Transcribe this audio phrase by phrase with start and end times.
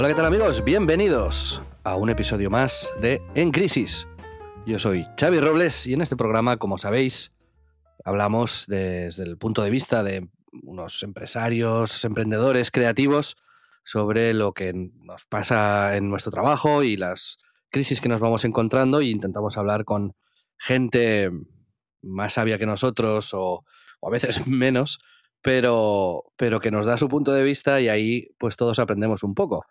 [0.00, 0.62] Hola, ¿qué tal amigos?
[0.62, 4.06] Bienvenidos a un episodio más de En Crisis.
[4.64, 7.32] Yo soy Xavi Robles y en este programa, como sabéis,
[8.04, 10.28] hablamos desde el punto de vista de
[10.62, 13.34] unos empresarios, emprendedores, creativos,
[13.82, 17.38] sobre lo que nos pasa en nuestro trabajo y las
[17.68, 20.14] crisis que nos vamos encontrando y intentamos hablar con
[20.58, 21.32] gente
[22.02, 23.64] más sabia que nosotros o,
[23.98, 25.00] o a veces menos,
[25.42, 29.34] pero, pero que nos da su punto de vista y ahí pues todos aprendemos un
[29.34, 29.66] poco.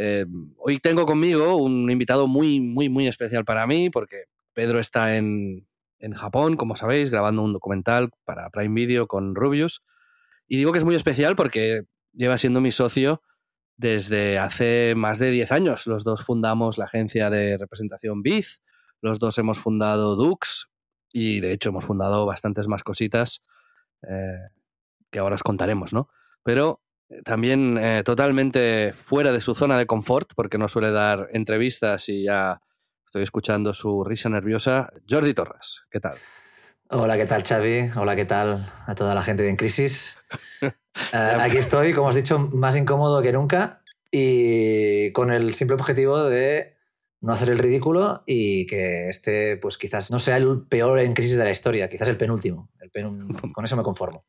[0.00, 0.26] Eh,
[0.58, 5.66] hoy tengo conmigo un invitado muy, muy, muy especial para mí, porque Pedro está en,
[5.98, 9.82] en, Japón, como sabéis, grabando un documental para Prime Video con Rubius.
[10.46, 11.82] Y digo que es muy especial porque
[12.12, 13.22] lleva siendo mi socio
[13.76, 15.88] desde hace más de 10 años.
[15.88, 18.62] Los dos fundamos la agencia de representación Biz,
[19.00, 20.68] los dos hemos fundado Dux
[21.12, 23.42] y de hecho hemos fundado bastantes más cositas
[24.08, 24.48] eh,
[25.10, 26.08] que ahora os contaremos, ¿no?
[26.44, 26.82] Pero
[27.24, 32.24] también eh, totalmente fuera de su zona de confort, porque no suele dar entrevistas y
[32.24, 32.60] ya
[33.06, 34.90] estoy escuchando su risa nerviosa.
[35.08, 36.18] Jordi Torres, ¿qué tal?
[36.90, 37.90] Hola, ¿qué tal Xavi?
[37.96, 40.22] Hola, ¿qué tal a toda la gente de En Crisis?
[40.62, 46.24] uh, aquí estoy, como has dicho, más incómodo que nunca y con el simple objetivo
[46.24, 46.76] de
[47.20, 51.36] no hacer el ridículo y que este, pues quizás no sea el peor En Crisis
[51.36, 52.70] de la historia, quizás el penúltimo.
[52.80, 53.38] El penúltimo.
[53.52, 54.24] con eso me conformo.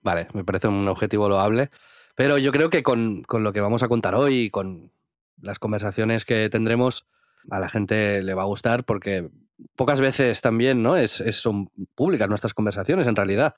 [0.00, 1.70] Vale, me parece un objetivo loable.
[2.14, 4.92] Pero yo creo que con, con, lo que vamos a contar hoy y con
[5.40, 7.06] las conversaciones que tendremos,
[7.50, 9.30] a la gente le va a gustar porque
[9.76, 10.96] pocas veces también ¿no?
[10.96, 13.54] es, es, son públicas nuestras conversaciones en realidad.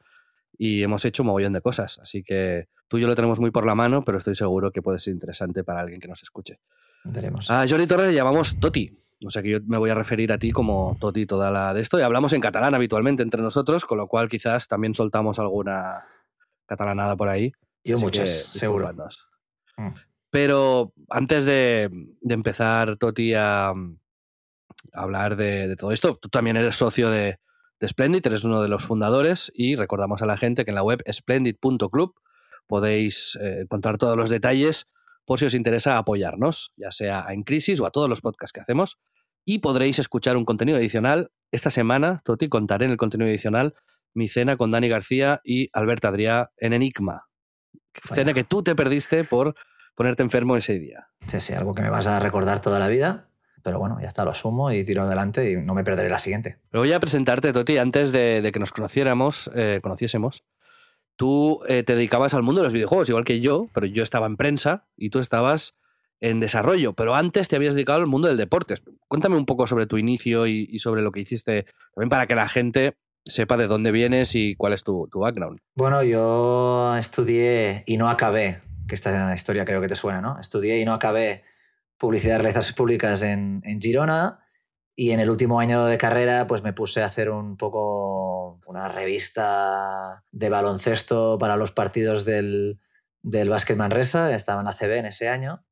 [0.57, 1.99] Y hemos hecho un mogollón de cosas.
[1.99, 4.83] Así que tú y yo lo tenemos muy por la mano, pero estoy seguro que
[4.83, 6.61] puede ser interesante para alguien que nos escuche.
[7.05, 7.51] Veremos.
[7.51, 8.97] A Jordi Torres le llamamos Toti.
[9.27, 11.81] O sea que yo me voy a referir a ti como Toti toda la de
[11.81, 11.99] esto.
[11.99, 16.05] Y hablamos en catalán habitualmente entre nosotros, con lo cual quizás también soltamos alguna
[16.67, 17.53] catalanada por ahí.
[17.85, 18.93] Yo Así muchas, seguro.
[19.77, 19.89] Mm.
[20.31, 21.91] Pero antes de,
[22.21, 23.75] de, empezar, Toti, a, a
[24.95, 27.39] hablar de, de, todo esto, tú también eres socio de,
[27.79, 30.83] de, Splendid, eres uno de los fundadores y recordamos a la gente que en la
[30.83, 32.15] web splendid.club
[32.67, 34.89] podéis eh, encontrar todos los detalles
[35.25, 38.61] por si os interesa apoyarnos, ya sea en Crisis o a todos los podcasts que
[38.61, 38.99] hacemos.
[39.45, 41.31] Y podréis escuchar un contenido adicional.
[41.53, 43.75] Esta semana, Toti, contaré en el contenido adicional
[44.15, 47.27] mi cena con Dani García y Alberto Adrià en Enigma,
[48.13, 49.55] cena que tú te perdiste por
[49.95, 51.09] ponerte enfermo ese día.
[51.27, 53.29] Sí, sí, algo que me vas a recordar toda la vida.
[53.63, 56.59] Pero bueno, ya está, lo asumo y tiro adelante y no me perderé la siguiente.
[56.71, 60.45] Pero voy a presentarte, Toti, antes de, de que nos conociéramos, eh, conociésemos.
[61.17, 64.27] Tú eh, te dedicabas al mundo de los videojuegos, igual que yo, pero yo estaba
[64.27, 65.75] en prensa y tú estabas
[66.21, 68.75] en desarrollo, pero antes te habías dedicado al mundo del deporte.
[69.09, 72.35] Cuéntame un poco sobre tu inicio y, y sobre lo que hiciste, también para que
[72.35, 75.59] la gente sepa de dónde vienes y cuál es tu, tu, background.
[75.75, 80.39] Bueno, yo estudié y no acabé, que esta historia creo que te suena, ¿no?
[80.39, 81.45] Estudié y no acabé
[81.97, 84.41] publicidad y relaciones públicas en, en, Girona
[84.95, 88.89] y en el último año de carrera pues me puse a hacer un poco una
[88.89, 92.81] revista de baloncesto para los partidos del,
[93.23, 95.65] del Básquet Manresa, estaba en ACB en ese año.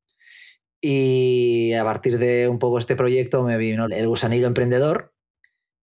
[0.81, 5.12] Y a partir de un poco este proyecto me vino el gusanillo emprendedor,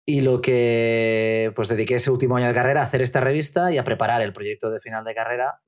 [0.09, 3.78] y lo que pues dediqué ese último año de carrera a hacer esta revista y
[3.78, 5.62] a preparar el proyecto de final de carrera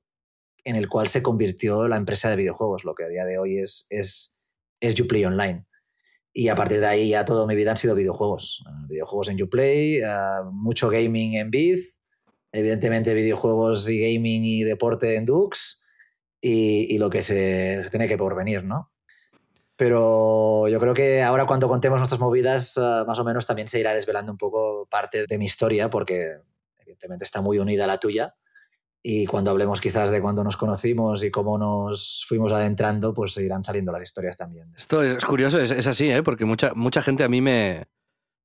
[0.64, 3.58] en el cual se convirtió la empresa de videojuegos, lo que a día de hoy
[3.58, 4.36] es, es,
[4.80, 5.64] es Uplay Online.
[6.32, 8.64] Y a partir de ahí ya toda mi vida han sido videojuegos.
[8.66, 11.96] Uh, videojuegos en Uplay, uh, mucho gaming en Biz,
[12.50, 15.84] evidentemente videojuegos y gaming y deporte en Dux
[16.40, 18.91] y, y lo que se tiene que porvenir, ¿no?
[19.76, 23.80] Pero yo creo que ahora cuando contemos nuestras movidas, uh, más o menos también se
[23.80, 26.38] irá desvelando un poco parte de mi historia, porque
[26.78, 28.34] evidentemente está muy unida a la tuya.
[29.04, 33.64] Y cuando hablemos quizás de cuando nos conocimos y cómo nos fuimos adentrando, pues irán
[33.64, 34.72] saliendo las historias también.
[34.76, 36.22] Esto es curioso, es, es así, ¿eh?
[36.22, 37.88] porque mucha, mucha gente a mí me,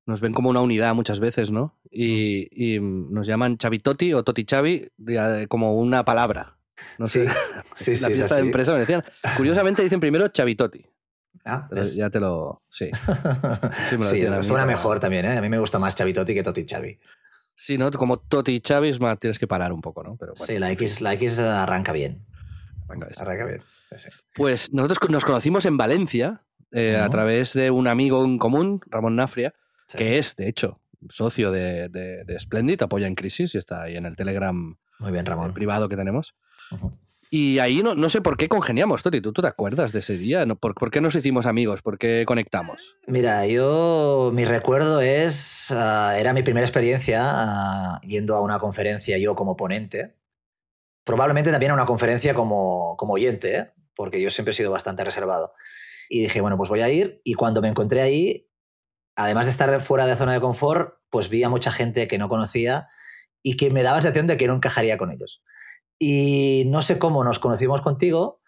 [0.07, 1.77] nos ven como una unidad muchas veces, ¿no?
[1.91, 4.89] Y, y nos llaman Chavitoti o Toti Chavi
[5.49, 6.57] como una palabra.
[6.97, 7.33] No sí, sé.
[7.75, 9.03] sí, la sí, fiesta de empresa me decían.
[9.35, 10.85] Curiosamente dicen primero Chavitoti.
[11.47, 11.95] Ah, ¿ves?
[11.95, 12.63] ya te lo.
[12.69, 12.89] Sí.
[13.89, 15.37] Sí, me lo Sí, decían a mí, suena mejor también, ¿eh?
[15.37, 16.99] A mí me gusta más Xavi Totti que Totti Xavi.
[17.55, 17.89] Sí, ¿no?
[17.91, 20.15] Como Toti y Chavisma tienes que parar un poco, ¿no?
[20.17, 22.25] Pero bueno, sí, la X, la X arranca bien.
[23.17, 23.61] Arranca bien.
[23.95, 24.09] Sí.
[24.33, 29.15] Pues nosotros nos conocimos en Valencia eh, a través de un amigo en común, Ramón
[29.15, 29.53] Nafria,
[29.97, 33.95] que es, de hecho, socio de, de, de Splendid, apoya en Crisis y está ahí
[33.95, 35.53] en el Telegram Muy bien, eh, Ramón.
[35.53, 36.35] privado que tenemos.
[37.29, 39.19] Y ahí no, no sé por qué congeniamos, Toti.
[39.21, 40.45] ¿Tú, tú te acuerdas de ese día?
[40.59, 41.81] ¿Por, por qué nos hicimos amigos?
[41.81, 42.97] ¿Por qué conectamos?
[43.05, 49.17] Mira, yo, mi recuerdo es, ah, era mi primera experiencia ah, yendo a una conferencia
[49.17, 50.15] yo como ponente.
[51.03, 53.71] Probablemente también a una conferencia como, como oyente, ¿eh?
[53.95, 55.53] porque yo siempre he sido bastante reservado.
[56.09, 57.21] Y dije, bueno, pues voy a ir.
[57.25, 58.49] Y cuando me encontré ahí,
[59.15, 62.29] además de estar fuera de zona de confort, pues vi a mucha gente que no
[62.29, 62.87] conocía
[63.41, 65.41] y que me daba la sensación de que no encajaría con ellos.
[65.99, 68.41] Y no sé cómo nos conocimos contigo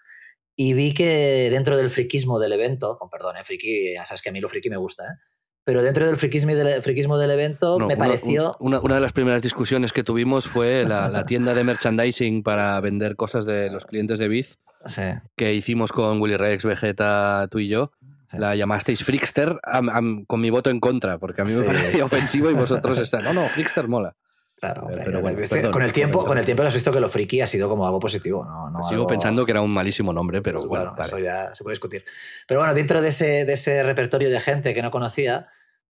[0.56, 4.30] y vi que dentro del friquismo del evento, con perdón, eh, friki, ya sabes que
[4.30, 5.16] a mí lo friki me gusta, ¿eh?
[5.64, 8.56] pero dentro del friquismo del, friquismo del evento No, me una- pareció...
[8.60, 12.80] Una, una de las primeras discusiones que tuvimos fue la, la tienda de merchandising para
[12.82, 15.02] vender cosas de los clientes de Biz Sí,
[15.36, 17.92] que hicimos con Willy Rex, Vegeta, tú y yo.
[18.32, 18.38] Sí.
[18.38, 21.64] La llamasteis Frickster am- am- con mi voto en contra, porque a mí me Sí.
[21.66, 23.24] parecía ofensivo y vosotros estáis.
[23.26, 24.16] No, no, Frickster mola.
[24.60, 24.82] Claro.
[24.84, 27.42] Hombre, pero bueno, perdón, con, el tiempo, con el tiempo has visto que lo friki
[27.42, 28.46] ha sido como algo positivo.
[28.46, 31.08] No, no Sigo algo- pensando que era un malísimo nombre, pero Pues bueno, claro, vale.
[31.08, 32.06] eso ya se puede discutir.
[32.48, 35.48] Pero bueno, dentro de ese, de ese repertorio de gente que no conocía,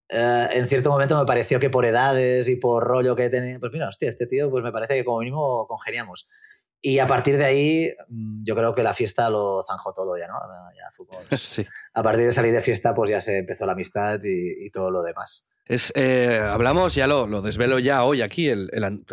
[0.09, 3.71] eh, en cierto momento me pareció que por edades y por rollo que tenía, pues
[3.71, 6.27] mira, hostia, este tío, pues me parece que como mínimo congeniamos.
[6.81, 10.27] Y a partir de ahí, mm, yo creo que la fiesta lo zanjó todo ya,
[10.27, 10.35] ¿no?
[10.73, 10.89] Ya
[11.37, 11.65] Sí.
[11.93, 14.89] a partir de salir de fiesta, pues ya se empezó la amistad y, y todo
[14.89, 15.48] lo demás.
[15.69, 18.47] Es, eh, hablamos, ya lo, lo desvelo ya hoy aquí.
[18.49, 19.05] el- el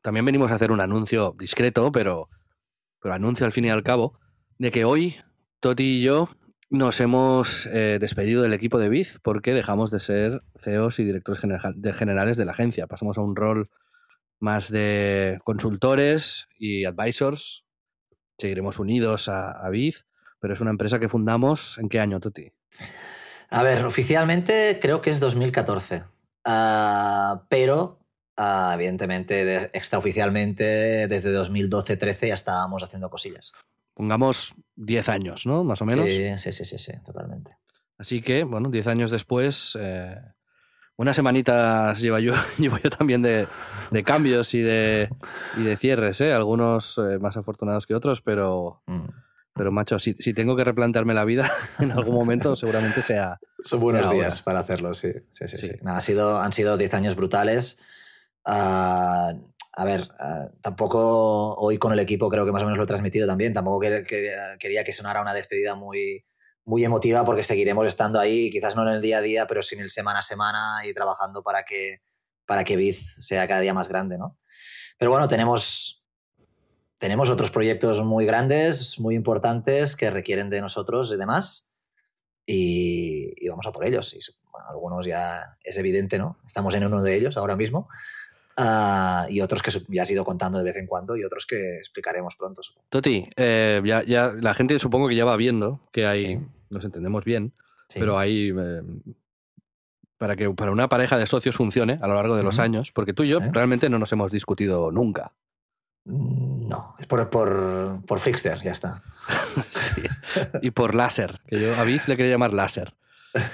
[0.00, 2.30] también venimos a hacer un anuncio discreto, pero,
[3.02, 4.18] pero anuncio al fin y al cabo,
[4.58, 5.16] de que hoy
[5.60, 6.28] Toti y yo
[6.70, 11.40] nos hemos eh, despedido del equipo de Biz porque dejamos de ser CEOs y directores
[11.40, 12.86] general- de generales de la agencia.
[12.86, 13.64] Pasamos a un rol
[14.38, 17.64] más de consultores y advisors.
[18.38, 20.06] Seguiremos unidos a Biz,
[20.38, 21.78] pero es una empresa que fundamos.
[21.78, 22.52] ¿En qué año, Toti?
[23.50, 26.04] A ver, oficialmente creo que es 2014.
[26.44, 27.98] Ah, pero,
[28.36, 33.52] ah, evidentemente, de- extraoficialmente, desde 2012-13 ya estábamos haciendo cosillas.
[33.94, 35.64] Pongamos 10 años, ¿no?
[35.64, 36.06] Más o menos.
[36.06, 37.56] Sí, sí, sí, sí, sí, totalmente.
[37.98, 40.16] Así que, bueno, 10 años después, eh,
[40.96, 43.46] unas semanitas llevo yo, llevo yo también de,
[43.90, 45.08] de cambios y de,
[45.56, 46.32] y de cierres, ¿eh?
[46.32, 49.06] Algunos eh, más afortunados que otros, pero, Mm.
[49.56, 51.50] Pero macho, si, si tengo que replantearme la vida
[51.80, 53.38] en algún momento, seguramente sea...
[53.64, 54.14] Son buenos Ahora.
[54.18, 55.12] días para hacerlo, sí.
[55.30, 55.72] sí, sí, Sí.
[55.82, 57.78] Nada, ha sido, han sido 10 años brutales.
[58.44, 59.32] Ah,
[59.78, 62.86] a ver, ah, tampoco hoy con el equipo creo que más o menos lo he
[62.86, 63.52] transmitido también.
[63.54, 66.24] Tampoco quer- quería, quería que sonara una despedida muy,
[66.64, 69.74] muy emotiva porque seguiremos estando ahí, quizás no en el día a día, pero sí
[69.74, 72.00] en el semana a semana y trabajando para que,
[72.46, 74.38] para que Biz sea cada día más grande, ¿no?
[74.98, 76.05] Pero bueno, tenemos,
[76.98, 81.72] tenemos otros proyectos muy grandes, muy importantes que requieren de nosotros y demás.
[82.46, 84.14] Y, y vamos a por ellos.
[84.14, 84.20] Y,
[84.50, 86.38] bueno, algunos ya es evidente, ¿no?
[86.46, 87.88] Estamos en uno de ellos ahora mismo.
[88.56, 91.76] Ah, y otros que ya has ido contando de vez en cuando y otros que
[91.76, 92.62] explicaremos pronto.
[92.62, 92.86] supongo.
[92.88, 96.38] Toti, eh, ya, ya la gente supongo que ya va viendo que hay, Sí.
[96.70, 97.52] nos entendemos bien,
[97.88, 98.00] Sí.
[98.00, 98.50] pero hay...
[98.58, 98.82] eh,
[100.16, 103.12] para que para una pareja de socios funcione a lo largo de los años, porque
[103.12, 103.48] tú y yo Sí.
[103.52, 105.34] realmente no nos hemos discutido nunca.
[106.06, 109.02] Mm, No, es por, por, por Fixter, ya está.
[109.70, 110.02] Sí.
[110.62, 112.94] Y por láser, que yo a Biz le quería llamar láser.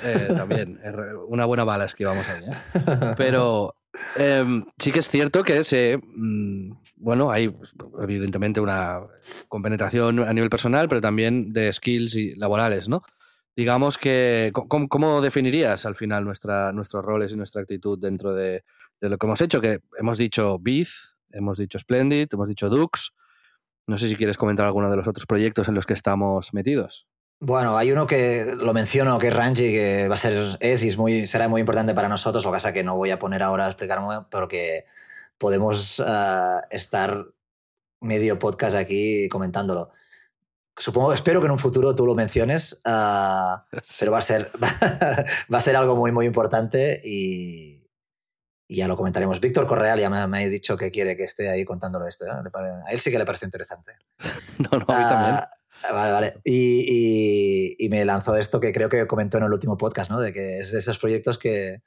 [0.04, 0.80] Eh, también,
[1.28, 2.44] una buena bala es que vamos ahí.
[2.44, 3.14] ¿eh?
[3.16, 3.74] Pero
[4.16, 7.54] em, sí que es cierto que se, mm, bueno, hay
[8.00, 9.00] evidentemente una
[9.48, 13.02] compenetración a nivel personal, pero también de skills y laborales, ¿no?
[13.56, 18.64] Digamos que, ¿cómo, cómo definirías al final nuestra, nuestros roles y nuestra actitud dentro de,
[19.00, 19.60] de lo que hemos hecho?
[19.60, 23.12] Que hemos dicho Biz, hemos dicho Splendid, hemos dicho Dux.
[23.86, 27.06] No sé si quieres comentar alguno de los otros proyectos en los que estamos metidos.
[27.40, 30.88] Bueno, hay uno que lo menciono, que es Ranji, que va a ser, es y
[30.88, 33.42] es muy, será muy importante para nosotros, lo que pasa que no voy a poner
[33.42, 34.84] ahora a explicarme, pero que
[35.38, 37.26] podemos ah, estar
[38.00, 39.90] medio podcast aquí comentándolo.
[40.76, 43.66] Supongo, espero que en un futuro tú lo menciones, ah,
[43.98, 44.52] pero va a ser,
[45.52, 47.71] va a ser algo muy, muy importante y,
[48.68, 49.40] y ya lo comentaremos.
[49.40, 52.24] Víctor Correal ya me, me ha dicho que quiere que esté ahí contándolo esto.
[52.26, 52.30] ¿eh?
[52.30, 53.92] A él sí que le parece interesante.
[54.58, 55.34] No, no, a mí también.
[55.34, 55.48] Ah,
[55.92, 56.34] Vale, vale.
[56.44, 60.20] Y, y- y me lanzó esto que creo que comentó en el último podcast, ¿no?
[60.20, 61.82] De que es de esos proyectos que,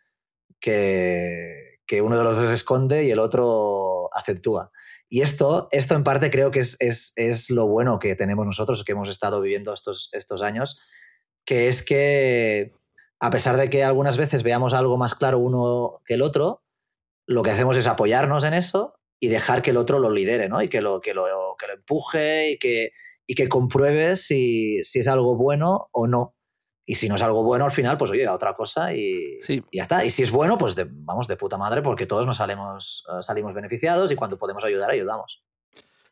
[0.59, 4.71] que, que uno de los dos esconde y el otro acentúa.
[5.07, 8.83] Y esto, esto en parte creo que es, es, es lo bueno que tenemos nosotros,
[8.83, 10.79] que hemos estado viviendo estos, estos años,
[11.45, 12.73] que es que
[13.19, 16.63] a pesar de que algunas veces veamos algo más claro uno que el otro,
[17.25, 20.61] lo que hacemos es apoyarnos en eso y dejar que el otro lo lidere, ¿no?
[20.61, 21.25] Y que lo, que lo,
[21.57, 22.91] que lo empuje y que,
[23.25, 26.35] y que compruebes si, si es algo bueno o no.
[26.87, 29.39] Y si no es algo bueno al final, pues oye, a otra cosa y,
[29.71, 30.05] ya está.
[30.05, 33.55] Y si es bueno, pues vamos de puta madre porque todos nos salimos, eh, salimos
[33.55, 35.43] beneficiados y cuando podemos ayudar, ayudamos.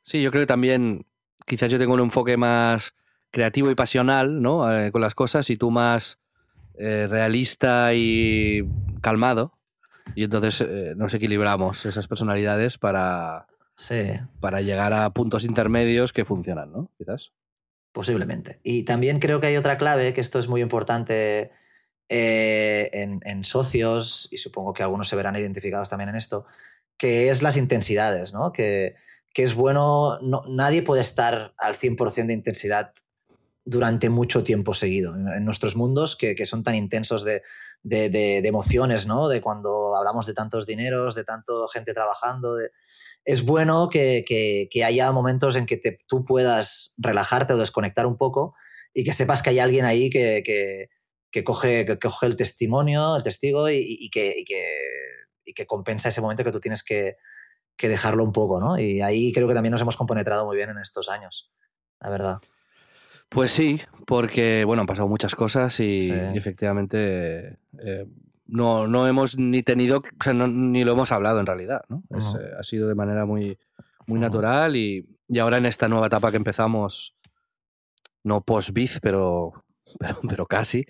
[0.01, 1.05] Sí, yo creo que también
[1.46, 2.96] quizás yo tengo un enfoque más
[3.29, 4.72] creativo y pasional ¿no?
[4.72, 6.20] Eh, con las cosas y tú más
[6.79, 8.63] eh, realista y
[9.01, 9.60] calmado.
[10.15, 13.48] Y entonces nos equilibramos esas personalidades para,
[14.39, 16.91] para llegar a puntos intermedios que funcionan, ¿no?
[16.98, 17.32] Quizás.
[17.91, 18.60] Posiblemente.
[18.63, 21.51] Y también creo que hay otra clave, que esto es muy importante
[22.10, 26.46] eh, en, socios, y supongo que algunos se verán identificados también en esto,
[26.98, 28.51] que es las intensidades, ¿no?
[28.51, 28.96] Que,
[29.36, 32.93] es bueno, nadie puede estar al 100% de intensidad
[33.65, 35.15] durante mucho tiempo seguido.
[35.15, 37.43] En, nuestros mundos que, son tan intensos de,
[37.84, 39.28] de, emociones, ¿no?
[39.28, 42.58] De cuando hablamos de tantos dineros, de tanto gente trabajando,
[43.25, 48.56] es bueno que, haya momentos en que tú puedas relajarte o desconectar un poco
[48.94, 50.90] y que sepas que hay alguien ahí que,
[51.44, 51.86] coge,
[52.22, 57.18] el testimonio, el testigo y, que, que, compensa ese momento que tú tienes que,
[57.78, 58.80] dejarlo un poco, ¿no?
[58.80, 61.52] Y ahí creo que también nos hemos compenetrado muy bien en estos años,
[62.00, 62.38] la verdad.
[63.34, 68.06] Pues sí, porque bueno, han pasado muchas cosas y, efectivamente eh,
[68.46, 72.04] no, no hemos ni tenido, o sea, ni lo hemos hablado en realidad, ¿no?
[72.12, 73.58] Eh, ha sido de manera muy,
[74.06, 75.08] muy natural y,
[75.40, 77.16] ahora en esta nueva etapa que empezamos,
[78.24, 79.54] no post-biz, pero,
[80.30, 80.86] pero, casi,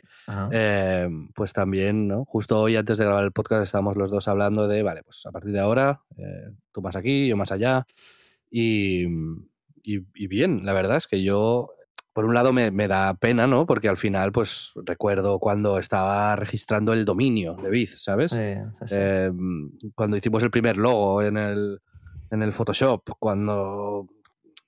[0.51, 2.25] eh, pues también, ¿no?
[2.25, 5.31] Justo hoy antes de grabar el podcast estábamos los dos hablando de, vale, pues a
[5.31, 7.88] partir de ahora, eh, tú más aquí, yo más allá,
[8.51, 9.05] y,
[9.83, 11.71] y bien, la verdad es que yo
[12.13, 13.65] por un lado me, da pena, ¿no?
[13.65, 18.34] Porque al final, pues recuerdo cuando estaba registrando el dominio de Biz, ¿sabes?
[18.34, 19.32] Eh,
[19.96, 21.82] cuando hicimos el primer logo en el,
[22.29, 24.08] en el Photoshop, cuando.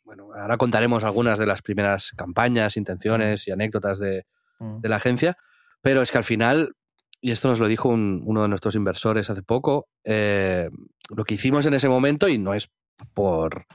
[0.04, 4.26] Bueno, ahora contaremos algunas de las primeras campañas, intenciones y anécdotas de,
[4.60, 4.80] mm.
[4.84, 5.38] la agencia,
[5.82, 6.76] pero es que al final,
[7.22, 10.70] y esto nos lo dijo uno de nuestros inversores hace poco, eh,
[11.10, 12.70] lo que hicimos en ese momento, y no es
[13.14, 13.66] por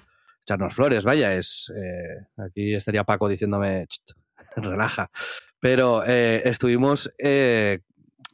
[0.51, 3.87] echarnos flores, vaya, es eh, aquí estaría Paco diciéndome,
[4.57, 5.11] relaja,
[5.61, 7.81] pero eh, estuvimos eh,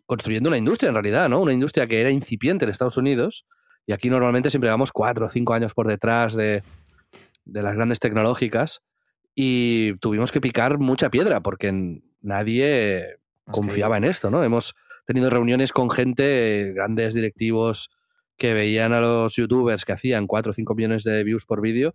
[0.06, 1.40] construyendo una industria en realidad, ¿no?
[1.40, 3.44] Una industria que era incipiente en Estados Unidos
[3.87, 6.62] y aquí normalmente siempre vamos cuatro o cinco años por detrás de,
[7.44, 8.80] de las grandes tecnológicas
[9.35, 14.42] y tuvimos que picar mucha piedra porque nadie confiaba en esto, ¿no?
[14.42, 17.90] Hemos tenido reuniones con gente, grandes directivos
[18.38, 21.94] que veían a los youtubers que hacían 4 o 5 millones de views por vídeo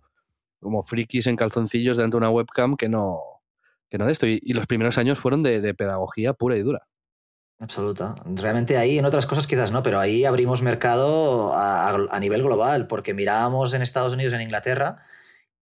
[0.62, 3.20] como frikis en calzoncillos delante de una webcam que no,
[3.90, 4.26] que no de esto.
[4.26, 6.86] Y, los primeros años fueron de, pedagogía pura y dura.
[7.58, 8.14] Absoluta.
[8.24, 13.12] Realmente ahí, en otras cosas quizás no, pero ahí abrimos mercado a, nivel global, porque
[13.12, 15.04] mirábamos en Estados Unidos, en Inglaterra,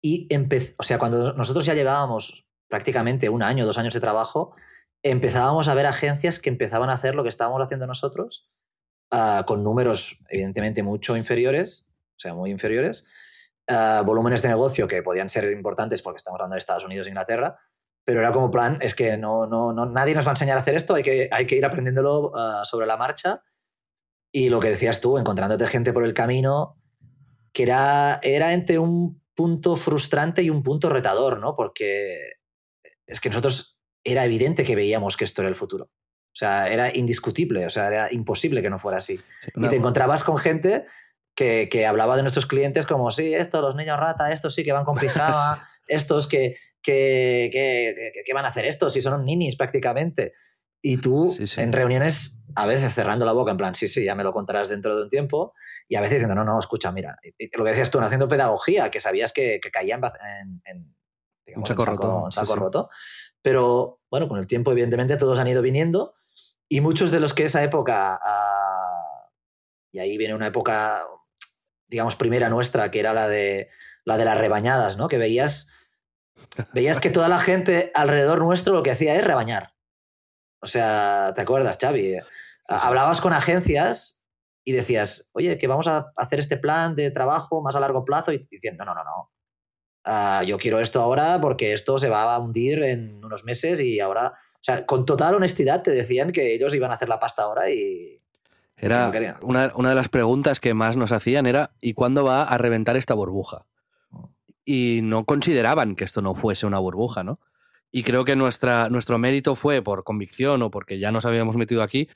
[0.01, 4.55] y empezó, o sea, cuando nosotros ya llevábamos prácticamente un año, dos años de trabajo,
[5.03, 8.49] empezábamos a ver agencias que empezaban a hacer lo que estábamos haciendo nosotros,
[9.11, 13.07] ah, con números evidentemente mucho inferiores, o sea, muy inferiores,
[13.71, 17.11] eh, volúmenes de negocio que podían ser importantes porque estamos hablando de Estados Unidos e
[17.11, 17.57] Inglaterra,
[18.05, 20.61] pero era como plan, es que no, no, no, nadie nos va a enseñar a
[20.61, 23.43] hacer esto, hay que, hay que ir aprendiéndolo eh, sobre la marcha.
[24.33, 26.77] Y lo que decías tú, encontrándote gente por el camino,
[27.53, 31.57] que era, era entre un punto frustrante y un punto retador, ¿no?
[31.57, 32.35] Porque
[33.07, 35.85] es que nosotros era evidente que veíamos que esto era el futuro.
[35.85, 39.21] O sea, era indiscutible, o sea, era imposible que no fuera así.
[39.55, 40.87] y te encontrabas con gente
[41.35, 44.85] que, hablaba de nuestros clientes como, sí, estos, los niños rata, estos sí que van
[44.85, 47.51] con pijama, estos que, que,
[48.25, 50.35] que, van a hacer estos, si son ninis prácticamente.
[50.83, 54.25] Y tú en reuniones, a veces cerrando la boca, en plan, sí, sí, ya me
[54.25, 55.53] lo contarás dentro de un tiempo,
[55.89, 57.19] y a veces diciendo, no, no, escucha, mira,
[57.53, 60.97] lo que decías tú, haciendo pedagogía, que sabías que, que caía en, en,
[61.55, 62.89] un saco, roto, un saco roto.
[63.43, 66.15] Pero bueno, con el tiempo, evidentemente, todos han ido viniendo,
[66.67, 69.29] y muchos de los que esa época, ah,
[69.93, 71.05] y ahí viene una época
[71.91, 73.69] digamos, primera nuestra, que era la de,
[74.05, 75.09] la de las rebañadas, ¿no?
[75.09, 75.69] Que veías,
[76.73, 79.75] veías que toda la gente alrededor nuestro lo que hacía es rebañar.
[80.63, 82.19] O sea, ¿te acuerdas, Xavi?
[82.69, 84.23] Hablabas con agencias
[84.65, 88.33] y decías, oye, que vamos a hacer este plan de trabajo más a largo plazo
[88.33, 89.33] y decían, no, no, no, no.
[90.05, 94.01] Ah, yo quiero esto ahora porque esto se va a hundir en unos meses y
[94.01, 97.43] ahora, o sea, con total honestidad te decían que ellos iban a hacer la pasta
[97.43, 98.20] ahora y,
[98.81, 102.59] era una, una, de las preguntas que más nos hacían era ¿y cuándo va a
[102.59, 103.67] reventar esta burbuja?
[104.65, 107.41] Y no consideraban que esto no fuese una burbuja, ¿no?
[107.91, 111.83] Y creo que nuestra, nuestro mérito fue por convicción o porque ya nos habíamos metido
[111.83, 112.09] aquí,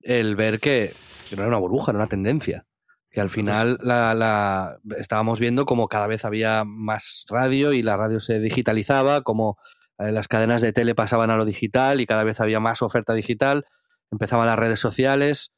[0.00, 0.94] el ver que,
[1.28, 2.66] que no era una burbuja, era una tendencia.
[3.10, 7.96] Que al final la, la, estábamos viendo como cada vez había más radio y la
[7.96, 9.58] radio se digitalizaba, como
[9.98, 13.12] eh, las cadenas de tele pasaban a lo digital y cada vez había más oferta
[13.12, 13.66] digital,
[14.12, 15.50] empezaban las redes sociales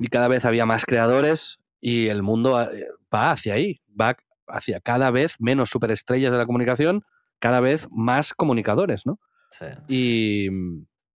[0.00, 4.80] y cada vez había más creadores y el mundo eh, va hacia ahí, va hacia
[4.80, 7.04] cada vez menos superestrellas de la comunicación,
[7.38, 9.20] cada vez más comunicadores, ¿no?
[9.50, 9.66] Sí.
[9.88, 10.48] Y,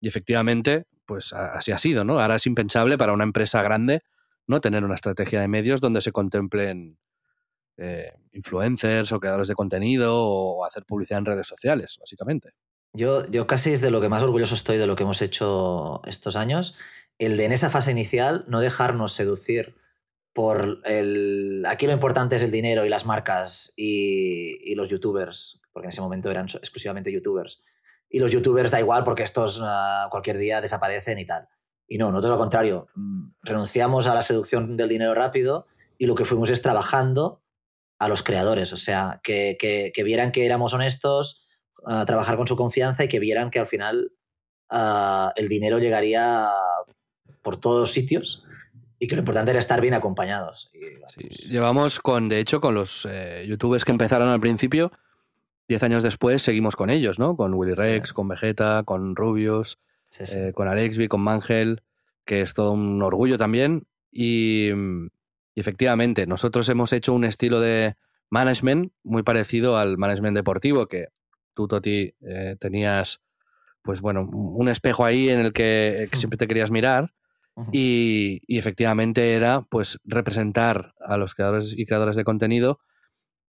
[0.01, 2.19] y, efectivamente, pues así ha sido, ¿no?
[2.19, 4.01] Ahora es impensable para una empresa grande
[4.47, 6.97] no tener una estrategia de medios donde se contemplen
[7.77, 12.53] eh, influencers o creadores de contenido o hacer publicidad en redes sociales, básicamente.
[12.93, 16.01] Yo, yo casi es de lo que más orgulloso estoy de lo que hemos hecho
[16.05, 16.77] estos años,
[17.17, 19.75] el de en esa fase inicial no dejarnos seducir
[20.33, 21.63] por el...
[21.67, 25.91] Aquí lo importante es el dinero y las marcas y, y los youtubers, porque en
[25.91, 27.63] ese momento eran exclusivamente youtubers.
[28.09, 31.47] Y los youtubers da igual porque estos uh, cualquier día desaparecen y tal.
[31.87, 35.67] Y no, nosotros al contrario, mm, renunciamos a la seducción del dinero rápido
[35.97, 37.41] y lo que fuimos es trabajando
[37.97, 41.47] a los creadores, o sea, que, que, que vieran que éramos honestos,
[41.83, 44.11] uh, trabajar con su confianza y que vieran que al final
[44.69, 46.49] uh, el dinero llegaría
[47.45, 48.43] por todos sitios
[48.97, 50.71] y que lo importante era estar bien acompañados.
[50.73, 51.37] Y, bueno, sí, pues...
[51.47, 54.91] Llevamos con, de hecho, con los eh, youtubers que empezaron al principio,
[55.67, 57.37] diez años después seguimos con ellos, ¿no?
[57.37, 58.15] Con Willy Rex, sí.
[58.15, 59.77] con Vegeta, con Rubius,
[60.09, 60.23] sí.
[60.35, 61.83] Eh, con Alexby, con Mangel,
[62.25, 63.85] que es todo un orgullo también.
[64.11, 67.95] Y, y, efectivamente, nosotros hemos hecho un estilo de
[68.31, 71.09] management muy parecido al management deportivo, que
[71.53, 73.21] tú, Toti, eh, tenías,
[73.83, 77.13] pues bueno, un espejo ahí en el que, que siempre te querías mirar.
[77.71, 82.79] Y, efectivamente era pues representar a los creadores y creadoras de contenido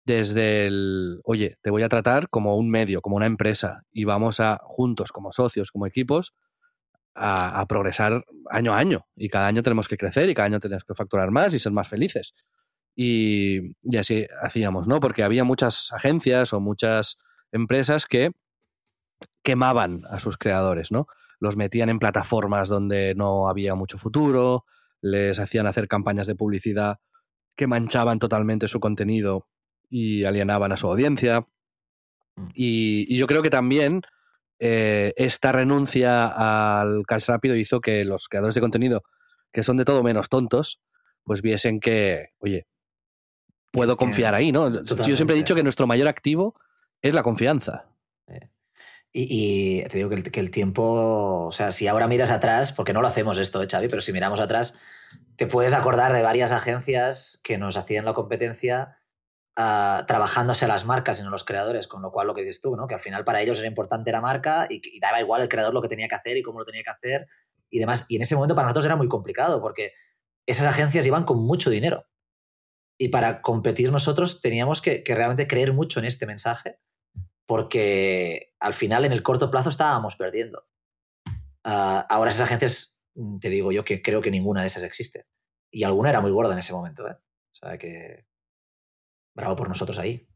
[0.05, 4.39] desde el, oye, te voy a tratar como un medio, como una empresa, y vamos
[4.39, 6.35] a, juntos, como socios, como equipos,
[7.17, 9.07] a, a, progresar año a año.
[9.17, 11.73] Y cada año tenemos que crecer y cada año tenemos que facturar más y ser
[11.73, 12.35] más felices.
[12.95, 15.01] Y, y así hacíamos, ¿no?
[15.01, 17.19] Porque había muchas agencias o muchas
[17.51, 18.31] empresas que
[19.43, 21.07] quemaban a sus creadores, ¿no?
[21.39, 24.65] Los metían en plataformas donde no había mucho futuro,
[25.01, 26.99] les hacían hacer campañas de publicidad
[27.57, 29.49] que manchaban totalmente su contenido
[29.89, 31.47] y alienaban a su audiencia.
[32.55, 34.03] Y, y yo creo que también
[34.59, 36.27] eh, esta renuncia
[36.81, 39.03] al cash rápido hizo que los creadores de contenido,
[39.53, 40.81] que son de todo menos tontos,
[41.25, 42.67] pues viesen que, oye,
[43.73, 44.73] puedo confiar ahí, ¿no?
[44.73, 45.11] Totalmente.
[45.11, 46.55] Yo siempre he dicho que nuestro mayor activo
[47.03, 47.91] es la confianza.
[49.19, 53.01] Y, y, te digo que el, tiempo, o sea, si ahora miras atrás, porque no
[53.01, 54.75] lo hacemos esto, ¿eh, pero si miramos atrás,
[55.37, 58.99] te puedes acordar de varias agencias que nos hacían la competencia
[59.57, 62.61] uh, trabajándose a las marcas y no los creadores, con lo cual lo que dices
[62.61, 62.87] tú, ¿no?
[62.87, 65.73] que al final para ellos era importante la marca y, y daba igual el creador
[65.73, 67.27] lo que tenía que hacer y cómo lo tenía que hacer
[67.71, 68.05] y demás.
[68.11, 69.93] Y en ese momento para nosotros era muy complicado porque
[70.45, 72.05] esas agencias iban con mucho dinero.
[72.99, 76.81] Y para competir nosotros teníamos que realmente creer mucho en este mensaje
[77.47, 80.67] porque al final en el corto plazo estábamos perdiendo.
[81.65, 85.27] Uh, ahora esas agencias, mm, te digo yo que creo que ninguna de esas existe.
[85.71, 87.09] Y alguna era muy gorda en ese momento.
[87.09, 87.17] ¿eh?
[87.17, 88.27] O sea que
[89.35, 90.29] bravo por nosotros ahí.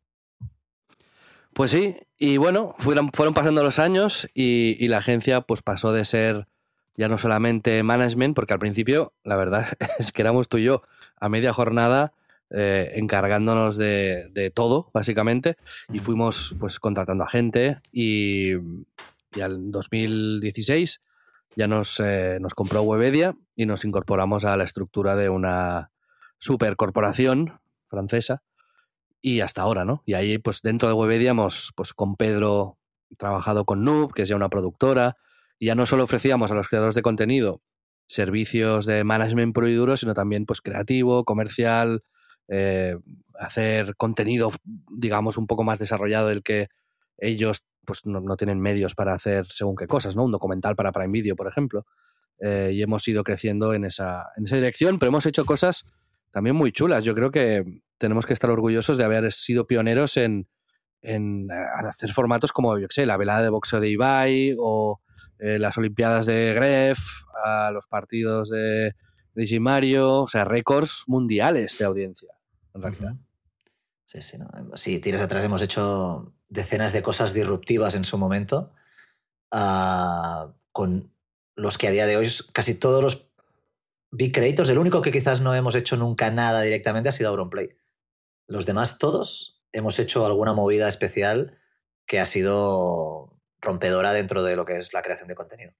[1.52, 5.92] Pues sí, y bueno, fueron, fueron pasando los años y, y, la agencia pues pasó
[5.92, 6.46] de ser
[6.94, 9.66] ya no solamente management, porque al principio la verdad
[9.98, 10.82] es que éramos tú y yo
[11.16, 12.12] a media jornada
[12.50, 15.56] eh, encargándonos de, de, todo, básicamente,
[15.92, 21.00] y fuimos pues contratando a gente y, y al 2016
[21.56, 25.90] ya nos, eh, nos compró Webedia y nos incorporamos a la estructura de una
[26.38, 28.42] supercorporación francesa
[29.20, 30.02] y hasta ahora, ¿no?
[30.06, 32.78] Y ahí, pues dentro de Webedia hemos, pues con Pedro,
[33.18, 35.16] trabajado con Noob, que es ya una productora,
[35.58, 37.60] y ya no solo ofrecíamos a los creadores de contenido
[38.10, 42.02] servicios de management puro y duro, sino también pues creativo, comercial,
[42.52, 42.96] eh,
[43.38, 44.50] hacer contenido,
[44.90, 46.68] digamos, un poco más desarrollado del que
[47.16, 50.24] ellos pues no, no, tienen medios para hacer según qué cosas, ¿no?
[50.24, 51.86] Un documental para Prime Video, por ejemplo.
[52.40, 55.84] Eh, y hemos ido creciendo en esa, en esa dirección, pero hemos hecho cosas
[56.30, 57.04] también muy chulas.
[57.04, 57.64] Yo creo que
[57.98, 60.48] tenemos que estar orgullosos de haber sido pioneros en,
[61.00, 65.00] en hacer formatos como, yo sé, la velada de boxeo de Ibai o
[65.38, 66.98] eh, las Olimpiadas de Gref,
[67.44, 68.94] a los partidos de,
[69.34, 72.39] de Mario, o sea, récords mundiales de audiencia
[72.74, 73.16] en realidad.
[74.04, 74.76] Sí, sí, no.
[74.76, 78.72] sí, tiras atrás hemos hecho decenas de cosas disruptivas en su momento,
[79.52, 81.14] uh, con
[81.54, 83.30] los que a día de hoy casi todos los
[84.10, 87.76] big creators, el único que quizás no hemos hecho nunca nada directamente ha sido Auronplay.
[88.48, 91.58] Los demás todos hemos hecho alguna movida especial
[92.06, 95.72] que ha sido rompedora dentro de lo que es la creación de contenido.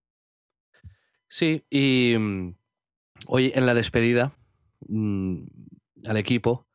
[1.29, 2.57] Sí, y mm,
[3.27, 4.37] hoy en la despedida
[4.87, 5.45] mm,
[6.07, 6.69] al equipo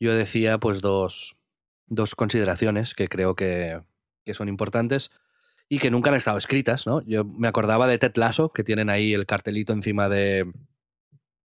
[0.00, 1.36] yo decía pues dos,
[1.86, 3.82] dos consideraciones que creo que,
[4.24, 5.10] que, son importantes
[5.68, 7.02] y que nunca han estado escritas, ¿no?
[7.02, 10.50] Yo me acordaba de Ted Lasso, que tienen ahí el cartelito encima de,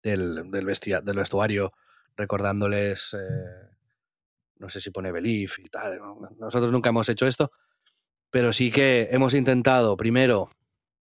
[0.02, 0.66] del, del,
[1.04, 1.74] del vestuario
[2.16, 3.76] recordándoles, eh,
[4.60, 6.00] no sé si pone Belief y tal.
[6.38, 7.52] Nosotros nunca hemos hecho esto,
[8.30, 10.52] pero sí que hemos intentado primero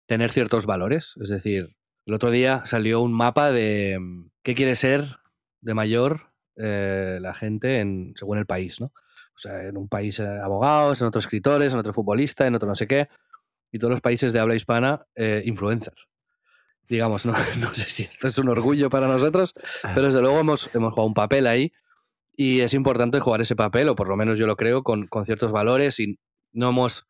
[0.06, 4.76] tener ciertos valores, es decir, el otro día salió un mapa de mm, qué quiere
[4.76, 5.18] ser
[5.62, 6.29] de mayor
[6.62, 8.88] eh, la gente en, según el país, ¿no?
[8.88, 12.68] O sea, en un país eh, abogados, en otro escritores, en otro futbolista, en otro
[12.68, 13.08] no sé qué,
[13.72, 16.08] y todos los países de habla hispana eh, influencers.
[16.90, 19.54] Digamos, no, no, sé si esto es un orgullo para nosotros,
[19.96, 21.72] pero desde luego hemos, hemos jugado un papel ahí
[22.36, 25.26] y es importante jugar ese papel, o por lo menos yo lo creo, con, con
[25.26, 26.20] ciertos valores y
[26.52, 27.06] no hemos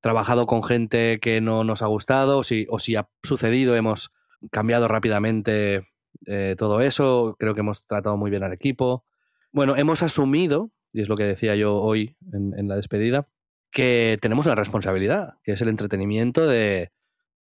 [0.00, 4.12] trabajado con gente que no nos ha gustado, o si, o si ha sucedido, hemos
[4.50, 5.86] cambiado rápidamente
[6.26, 7.36] eh, todo eso.
[7.38, 9.04] Creo que hemos tratado muy bien al equipo.
[9.52, 13.28] Bueno, hemos asumido, y es lo que decía yo hoy en, la despedida,
[13.70, 16.92] que tenemos una responsabilidad, que es el entretenimiento de,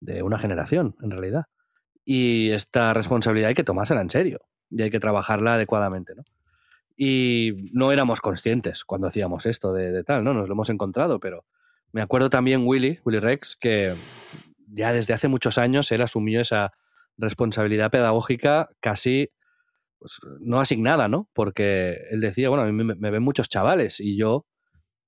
[0.00, 1.46] de, una generación, en realidad.
[2.04, 6.24] Y esta responsabilidad hay que tomársela en serio y hay que trabajarla adecuadamente, ¿no?
[6.96, 10.32] Y no éramos conscientes cuando hacíamos esto de, de tal, ¿no?
[10.32, 11.44] Nos lo hemos encontrado, pero
[11.92, 13.94] me acuerdo también Willy, Willy Rex, que
[14.68, 16.72] ya desde hace muchos años él asumió esa
[17.16, 19.30] responsabilidad pedagógica casi
[19.98, 21.30] pues, no asignada, ¿no?
[21.32, 24.46] Porque él decía, bueno, a mí me, ven muchos chavales y yo,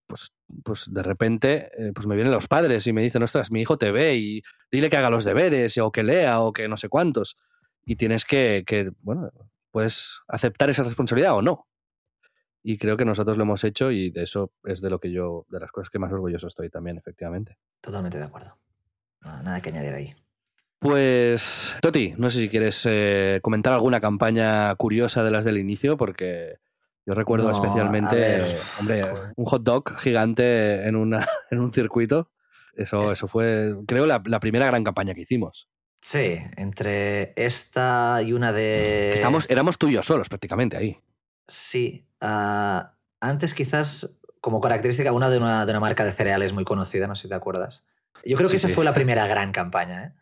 [0.06, 0.32] pues,
[0.64, 3.76] pues de repente, eh, pues me vienen los padres y me dicen, ostras, mi hijo
[3.76, 6.88] te ve y dile que haga los deberes o que lea o que no sé
[6.88, 7.36] cuántos.
[7.84, 9.30] Y tienes que, que bueno,
[9.70, 11.66] puedes aceptar esa responsabilidad o no.
[12.62, 15.46] Y creo que nosotros lo hemos hecho y de eso es de lo que yo,
[15.50, 17.58] de las cosas que más orgulloso estoy también, efectivamente.
[17.80, 18.58] Totalmente de acuerdo.
[19.20, 20.25] Nada que añadir ahí.
[20.78, 25.96] Pues, Toti, no sé si quieres eh, comentar alguna campaña curiosa de las del inicio,
[25.96, 26.58] porque
[27.06, 28.60] yo recuerdo No, especialmente, ver.
[28.78, 29.04] hombre,
[29.36, 32.30] un hot dog gigante en, una, en un circuito.
[32.74, 35.68] Eso, Es- eso fue, creo, la, la primera gran campaña que hicimos.
[36.02, 39.12] Sí, entre esta y una de.
[39.14, 41.00] Estamos, éramos tú y yo solos prácticamente ahí.
[41.48, 42.06] Sí.
[42.20, 47.06] ah, antes, quizás, como característica, una de, una de una marca de cereales muy conocida,
[47.08, 47.86] no sé si te acuerdas.
[48.24, 48.74] Yo creo que Sí, esa sí.
[48.74, 50.04] fue la primera gran campaña.
[50.04, 50.12] ¿eh?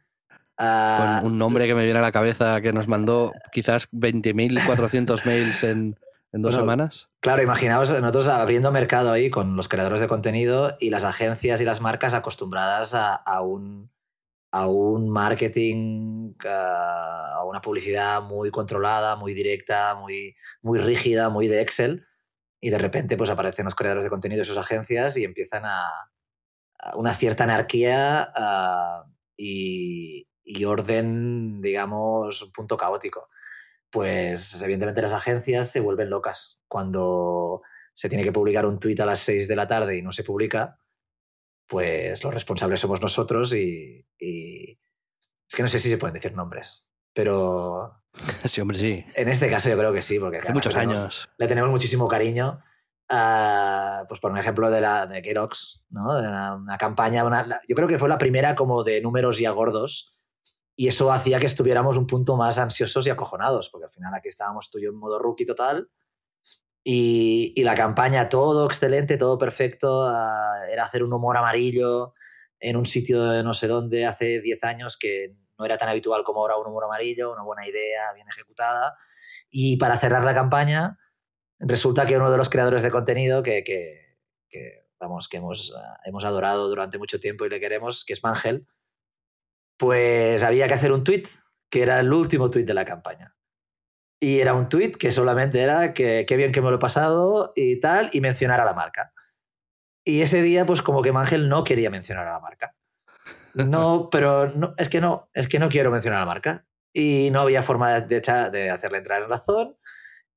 [0.57, 5.25] Ah, Con un nombre que me viene a la cabeza que nos mandó quizás 20.400
[5.27, 5.99] mails en,
[6.33, 7.09] en dos Bueno, semanas.
[7.21, 11.65] Claro, imaginaos nosotros abriendo mercado ahí con los creadores de contenido y las agencias y
[11.65, 13.91] las marcas acostumbradas a, a un,
[14.53, 17.15] a un marketing, a
[17.45, 22.07] a una publicidad muy controlada, muy directa, muy, muy rígida, muy de Excel.
[22.61, 25.87] Y de repente pues aparecen los creadores de contenido y sus agencias y empiezan a,
[26.79, 29.05] a una cierta anarquía ah,
[29.37, 33.29] y, y orden, digamos, un punto caótico
[33.91, 36.61] pues evidentemente las agencias se vuelven locas.
[36.67, 37.63] Cuando
[37.95, 40.25] se tiene que publicar un tuit a las 6 de la tarde y no se
[40.25, 40.81] publica,
[41.69, 46.35] pues los responsables somos nosotros y, y es que no sé si se pueden decir
[46.35, 48.03] nombres, pero
[48.45, 49.05] Sí, hombre, sí.
[49.15, 51.29] en este caso yo creo que sí, porque Hace muchos le tenemos- años.
[51.39, 52.65] le tenemos muchísimo cariño.
[53.09, 56.21] ah, pues por un ejemplo de la de Kerox, ¿no?
[56.21, 59.39] De una, una campaña, una- la- yo creo que fue la primera como de números
[59.39, 60.14] ya gordos
[60.77, 64.29] y eso hacía que estuviéramos un punto más ansiosos y acojonados, porque al final aquí
[64.29, 65.89] estábamos tú y yo en modo rookie total
[66.85, 70.07] y, la campaña todo excelente, todo perfecto,
[70.71, 72.13] era hacer un humor amarillo
[72.61, 76.25] en un sitio de no sé dónde hace 10 años que no era tan habitual
[76.25, 78.97] como ahora un humor amarillo, una buena idea, bien ejecutada.
[79.51, 80.99] Y para cerrar la campaña,
[81.59, 84.19] resulta que uno de los creadores de contenido que, que,
[85.01, 88.67] vamos, que hemos, ah, hemos adorado durante mucho tiempo y le queremos, que es Mangel,
[89.79, 91.25] pues había que hacer un tweet
[91.71, 93.35] que era el último tweet de la campaña.
[94.21, 97.53] Y era un tweet que solamente era que qué bien que me lo he pasado
[97.57, 99.13] y tal, y mencionar a la marca.
[100.05, 102.77] Y ese día, pues como que Mangel no quería mencionar a la marca.
[103.55, 106.67] No, pero no, es que no, es que no quiero mencionar a la marca.
[106.93, 109.77] Y no había forma de, de, de hacerle entrar en razón.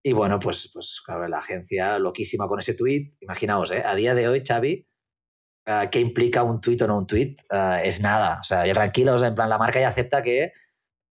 [0.03, 3.13] Y bueno, pues, pues claro, la agencia loquísima con ese tweet.
[3.19, 3.83] Imaginaos, ¿eh?
[3.85, 4.87] a día de hoy, Xavi,
[5.67, 7.35] uh, ¿qué implica un tweet o no un tweet?
[7.51, 8.39] Uh, es nada.
[8.41, 10.53] O sea, ya tranquilo, o sea, en plan, la marca ya acepta que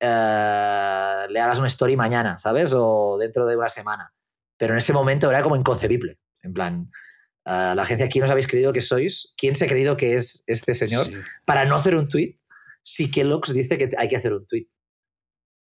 [0.02, 2.74] uh, le hagas una story mañana, ¿sabes?
[2.74, 4.12] O dentro de una semana.
[4.56, 6.18] Pero en ese momento era como inconcebible.
[6.42, 6.90] En plan,
[7.44, 9.34] la agencia, ¿quién os habéis creído que sois?
[9.36, 11.06] ¿Quién se ha creído que es este señor?
[11.06, 11.14] Sí.
[11.44, 12.38] Para no hacer un tweet,
[12.82, 14.68] si Kellogg's dice que hay que hacer un tweet.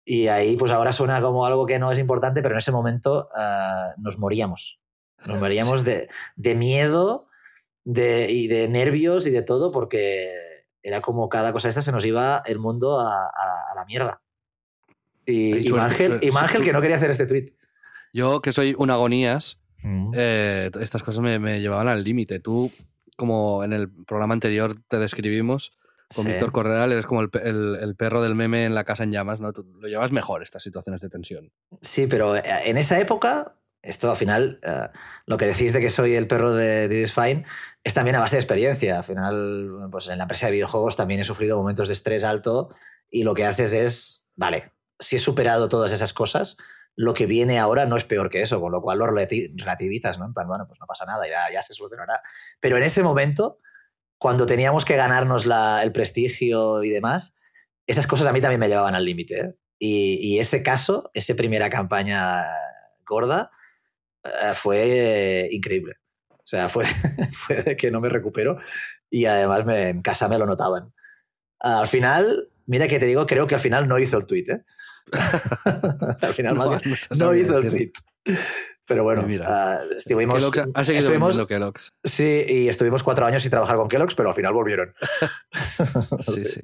[0.04, 3.28] Y ahí, pues ahora suena como algo que no es importante, pero en ese momento
[3.34, 4.80] uh, nos moríamos.
[5.24, 7.28] Nos moríamos de, de miedo
[7.84, 10.30] de, y de nervios y de todo, porque
[10.82, 14.20] era como cada cosa esta se nos iba el mundo a, a- a la mierda.
[15.26, 17.52] Y, Y y suerte- Mangel, suerte- y Mangel, que no quería hacer este tweet.
[18.12, 20.12] Yo, que soy un agonías, Mm.
[20.14, 22.38] eh, estas cosas me, me llevaban al límite.
[22.40, 22.70] Tú,
[23.16, 25.72] como en el programa anterior te describimos,
[26.14, 26.30] con Sí.
[26.32, 29.40] Víctor Correal, eres como el, el- el perro del meme en la casa en llamas,
[29.40, 29.52] ¿no?
[29.52, 31.52] Tú lo llevas mejor estas situaciones de tensión.
[31.80, 34.88] Sí, pero eh, en esa época, esto al final, eh,
[35.26, 37.44] lo que decís de que soy el perro de This is Fine,
[37.84, 38.98] es también a base de experiencia.
[38.98, 42.74] Al final, pues en la empresa de videojuegos también he sufrido momentos de estrés alto
[43.10, 46.56] y lo que haces es, vale, si he superado todas esas cosas,
[46.94, 50.18] lo que viene ahora no es peor que eso, con lo cual lo relati- relativizas,
[50.18, 50.26] ¿no?
[50.26, 52.20] En plan, bueno, pues no pasa nada, ya, ya se solucionará.
[52.60, 53.58] Pero en ese momento,
[54.18, 57.36] cuando teníamos que ganarnos la- el prestigio y demás,
[57.86, 59.40] esas cosas a mí también me llevaban al límite.
[59.40, 59.54] ¿eh?
[59.78, 62.44] Y, y ese caso, esa primera campaña
[63.08, 63.50] gorda,
[64.54, 65.94] fue eh, increíble.
[66.30, 66.84] O sea, fue,
[67.32, 68.56] fue de que no me recupero
[69.10, 70.92] y además me- en casa me lo notaban.
[71.60, 74.46] Al final, mira que te digo, creo que al final no hizo el tweet.
[74.48, 74.62] ¿eh?
[76.20, 77.92] al final No, más bien, no no hizo el tweet.
[78.84, 81.92] Pero bueno, Mira, ah, estuvimos, Kellogg's ha- seguido estuvimos- Kellogg's.
[82.02, 84.92] Sí, y estuvimos cuatro años sin trabajar con Kellogg's, pero al final volvieron.
[86.20, 86.60] Sí, sí.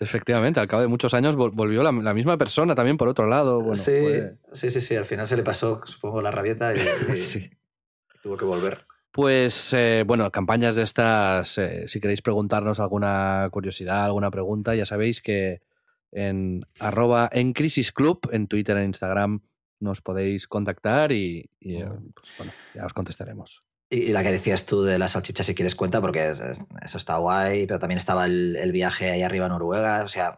[0.00, 3.26] Efectivamente, al cabo de muchos años vol- volvió la, la misma persona también por otro
[3.26, 3.60] lado.
[3.60, 4.96] Bueno, sí, fue- sí, sí, sí.
[4.96, 6.78] Al final se le pasó, supongo, la rabieta y,
[7.12, 7.50] y Sí.
[8.22, 8.86] tuvo que volver.
[9.12, 14.86] Pues eh, bueno, campañas de estas, eh, si queréis preguntarnos alguna curiosidad, alguna pregunta, ya
[14.86, 15.60] sabéis que
[16.12, 19.40] en arroba en Crisis Club, en Twitter e Instagram,
[19.80, 23.60] nos podéis contactar y, y, eh, pues, bueno, ya os contestaremos.
[23.90, 26.96] Y, la que decías tú de las salchichas, si quieres cuenta, porque es- es- eso
[26.98, 30.02] está guay, pero también estaba el, el viaje ahí arriba a Noruega.
[30.04, 30.36] O sea,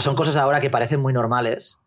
[0.00, 1.78] son cosas ahora que parecen muy normales,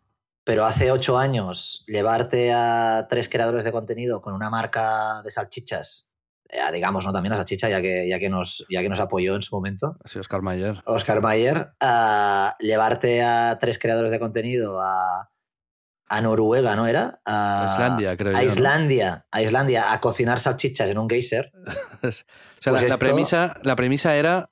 [0.44, 6.12] pero hace ocho años llevarte a tres creadores de contenido con una marca de salchichas,
[6.50, 7.12] eh, digamos, ¿no?
[7.14, 9.98] También la salchicha, ya que, ya que, nos, ya que nos apoyó en su momento.
[10.04, 10.82] Así Oscar Mayer.
[10.86, 15.30] Oscar Mayer, a llevarte a tres creadores de contenido a,
[16.10, 17.20] a Noruega, ¿no era?
[17.26, 18.48] A Islandia, creo yo, A ¿no?
[18.48, 21.52] Islandia, a Islandia, a cocinar salchichas en un geyser.
[22.04, 22.24] o sea,
[22.64, 24.50] Pues la, esto- premisa, la premisa era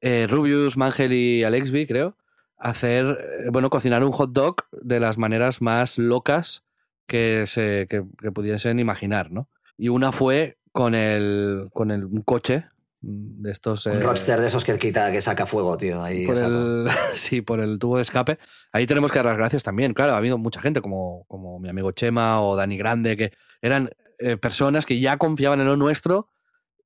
[0.00, 2.16] eh, Rubius, Mangel y Alexby, creo,
[2.58, 6.64] hacer, eh, bueno, cocinar un hot dog de las maneras más locas
[7.06, 9.48] que, se, que, que pudiesen imaginar, ¿no?
[9.78, 12.66] Y una fue con el, con el un coche
[13.02, 13.86] de estos...
[13.86, 16.02] Un eh, roadster de esos que quita, que saca fuego, tío.
[16.02, 18.38] Ahí por el, sí, por el tubo de escape.
[18.72, 19.92] Ahí tenemos que dar las gracias también.
[19.92, 23.90] Claro, ha habido mucha gente como, como mi amigo Chema o Dani Grande, que eran
[24.18, 26.30] eh, personas que ya confiaban en lo nuestro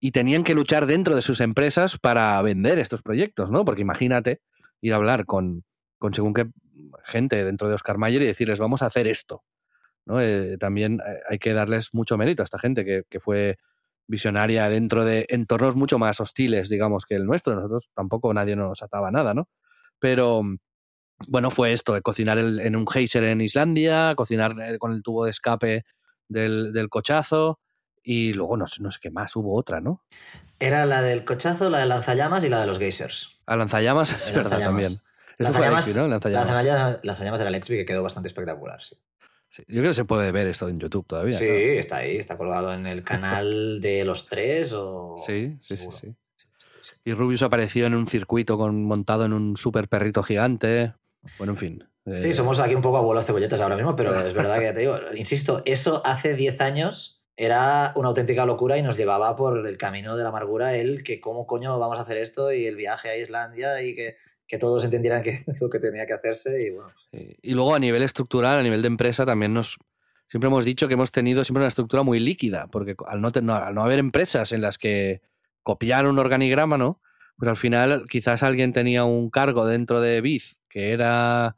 [0.00, 3.64] y tenían que luchar dentro de sus empresas para vender estos proyectos, ¿no?
[3.64, 4.40] Porque imagínate
[4.80, 5.64] ir a hablar con,
[5.98, 6.46] con según qué
[7.04, 9.44] gente dentro de Oscar Mayer y decirles, vamos a hacer esto.
[10.06, 10.20] ¿no?
[10.20, 13.58] Eh, también hay que darles mucho mérito a esta gente que, que fue
[14.08, 17.54] visionaria dentro de entornos mucho más hostiles, digamos, que el nuestro.
[17.54, 19.48] Nosotros tampoco nadie nos ataba nada, ¿no?
[19.98, 20.42] Pero
[21.28, 25.02] bueno, fue esto, de cocinar el- en un geyser en Islandia, cocinar eh, con el
[25.02, 25.84] tubo de escape
[26.28, 27.58] del, del cochazo
[28.02, 30.04] y luego no sé, no sé qué más, hubo otra, ¿no?
[30.60, 33.42] Era la del cochazo, la de lanzallamas y la de los geysers.
[33.46, 34.64] A lanzallamas, es verdad lanzallamas.
[34.64, 34.92] también.
[35.38, 36.08] Eso fue Lanzallamas, Alexby, ¿no?
[36.08, 36.46] Lanzallamas.
[36.54, 38.96] lanzallamas, lanzallamas era Alexby, que quedó bastante espectacular, sí.
[39.48, 41.38] Sí, Yo creo que se puede ver esto en YouTube todavía.
[41.38, 45.16] Sí, está ahí, está colgado en el canal de los tres o...
[45.24, 46.14] Sí, sí, sí, sí.
[46.82, 46.94] Sí.
[47.04, 50.94] Y Rubius apareció en un circuito con, montado en un super perrito gigante.
[51.38, 51.88] Bueno, en fin.
[52.14, 54.80] Sí, eh, somos aquí un poco abuelos cebolletas ahora mismo, pero es verdad que te
[54.80, 59.76] digo, insisto, eso hace 10 años era una auténtica locura y nos llevaba por el
[59.76, 63.10] camino de la amargura el que cómo coño vamos a hacer esto y el viaje
[63.10, 64.16] a Islandia y que,
[64.48, 66.90] que todos entendieran que es lo que tenía que hacerse y bueno.
[67.42, 69.76] Y luego a nivel estructural, a nivel de empresa, también nos.
[70.28, 73.54] Siempre hemos dicho que hemos tenido siempre una estructura muy líquida, porque al no, no-
[73.54, 75.20] al no haber empresas en las que
[75.62, 77.00] copiar un organigrama, ¿no?
[77.36, 81.54] Pues al final quizás alguien tenía un cargo dentro de Biz que era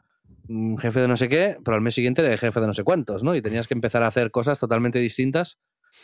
[0.49, 2.75] mm, jefe de no sé qué, pero al mes siguiente era el jefe de no
[2.75, 3.35] sé cuántos, ¿no?
[3.35, 5.59] Y tenías que empezar a hacer cosas totalmente distintas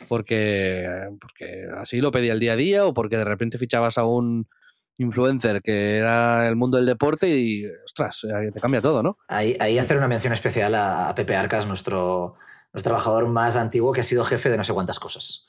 [0.09, 0.89] porque,
[1.21, 4.49] porque así lo pedía el día a día o porque de repente fichabas a un
[4.99, 9.19] influencer que era el mundo del deporte y, ostras, te cambia todo, ¿no?
[9.29, 12.37] Ahí, ahí hacer una mención especial a, a Pepe Arcas, nuestro,
[12.73, 15.49] nuestro trabajador más antiguo que ha sido jefe de no sé cuántas cosas.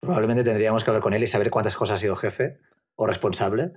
[0.00, 2.60] Probablemente tendríamos que hablar con él y saber cuántas cosas ha sido jefe
[2.94, 3.72] o responsable,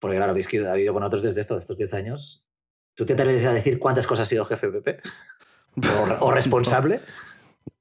[0.00, 2.46] porque claro, habéis que ha habido con nosotros desde esto, de estos 10 años.
[2.94, 5.00] ¿Tú te atreves a decir cuántas cosas ha sido jefe, Pepe?
[6.20, 7.02] ¿O, o responsable?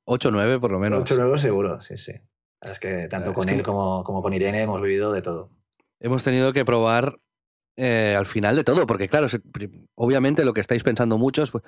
[0.03, 0.99] 8 o 9 por lo menos.
[0.99, 2.13] 8 nuevos seguro, sí, sí.
[2.61, 5.51] Es que tanto con que- él como, como con Irene hemos vivido de todo.
[5.99, 7.17] Hemos tenido que probar
[7.77, 9.41] eh, al final de todo, porque claro, se-
[9.95, 11.63] obviamente lo que estáis pensando muchos, pues,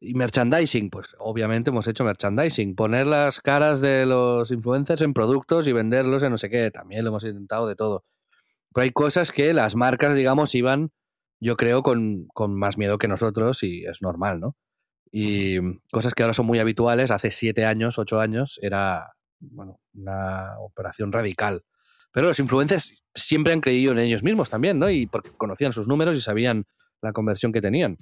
[0.00, 2.76] Y merchandising, pues obviamente hemos hecho merchandising.
[2.76, 7.04] Poner las caras de los influencers en productos y venderlos en no sé qué, también
[7.04, 8.04] lo hemos intentado de todo.
[8.74, 10.90] Pero hay cosas que las marcas, digamos, iban,
[11.40, 14.56] yo creo, con, con más miedo que nosotros y es normal, ¿no?
[15.12, 15.58] Y
[15.92, 21.12] cosas que ahora son muy habituales, hace siete años, ocho años, era bueno, una operación
[21.12, 21.64] radical.
[22.16, 24.88] Pero los influencers siempre han creído en ellos mismos también, ¿no?
[24.88, 26.64] Y porque conocían sus números y sabían
[27.02, 27.98] la conversión que tenían.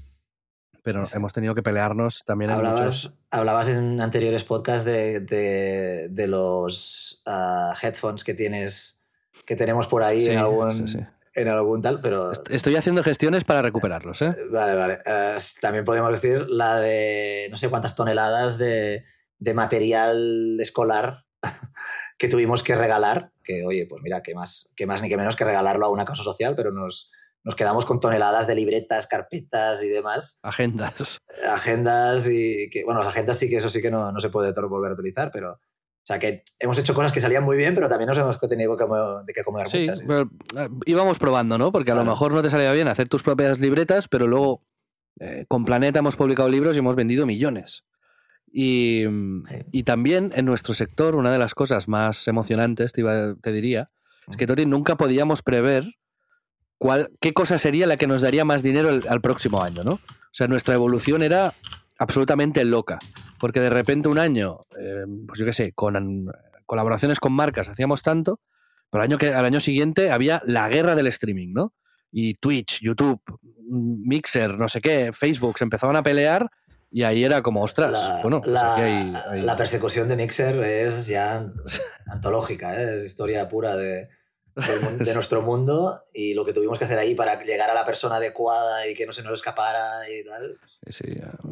[0.85, 3.23] Pero hemos tenido que pelearnos también en hablabas, muchos...
[3.33, 9.03] hablabas en anteriores podcasts de, de, de los uh, headphones que tienes
[9.45, 11.05] que tenemos por ahí Sí, en, algún, sí, sí.
[11.35, 12.31] en algún tal, pero...
[12.31, 14.31] Est- Estoy haciendo gestiones para recuperarlos, ¿eh?
[14.53, 14.99] Vale, vale.
[15.05, 19.05] Eh, también podemos decir la de no sé cuántas toneladas de,
[19.41, 21.25] de material escolar
[22.25, 25.37] que tuvimos que regalar, que oye, pues mira, que más, que más ni que menos
[25.37, 29.83] que regalarlo a una causa social, pero nos, nos quedamos con toneladas de libretas, carpetas
[29.83, 31.19] y demás, Agendas.
[31.51, 34.53] agendas y que, bueno, las agendas sí que eso sí que no, no se puede
[34.53, 37.89] volver a utilizar, pero, o sea, que hemos hecho cosas que salían muy bien, pero
[37.89, 40.03] también nos hemos tenido que, comer- de que comer Sí, muchas.
[40.07, 40.23] pero
[40.59, 41.73] eh, íbamos probando, ¿no?
[41.73, 44.63] Porque a lo mejor no te salía bien hacer tus propias libretas, pero luego
[45.21, 47.85] eh, con Planeta hemos publicado libros y hemos vendido millones.
[48.57, 53.35] Y, mm, y también en nuestro sector, una de las cosas más emocionantes, te, iba-
[53.43, 53.91] te diría,
[54.31, 55.85] es que Toti, nunca podíamos prever
[56.79, 59.93] cuál, qué cosa sería la que nos daría más dinero el- al próximo año, ¿no?
[59.95, 60.01] O
[60.37, 61.53] sea, nuestra evolución era
[61.99, 62.99] absolutamente loca,
[63.41, 66.27] porque de repente un año, eh, pues yo qué sé, con
[66.67, 68.41] colaboraciones con marcas hacíamos tanto,
[68.91, 71.73] pero al año, que, al año siguiente había la guerra del streaming, ¿no?
[72.13, 73.21] Y Twitch, YouTube,
[73.69, 76.49] Mixer, no sé qué, Facebook se empezaban a pelear
[76.97, 80.15] y ahí era como, ostras, La, bueno, pues la- aquí hay- hay- la persecución de
[80.17, 81.45] Mixer es ya
[82.07, 82.99] antológica, ¿eh?
[82.99, 84.09] es historia pura de,
[84.83, 87.85] mun- de nuestro mundo y lo que tuvimos que hacer ahí para llegar a la
[87.85, 90.57] persona adecuada y que no se nos escapara y tal.
[90.63, 91.05] Sí, sí.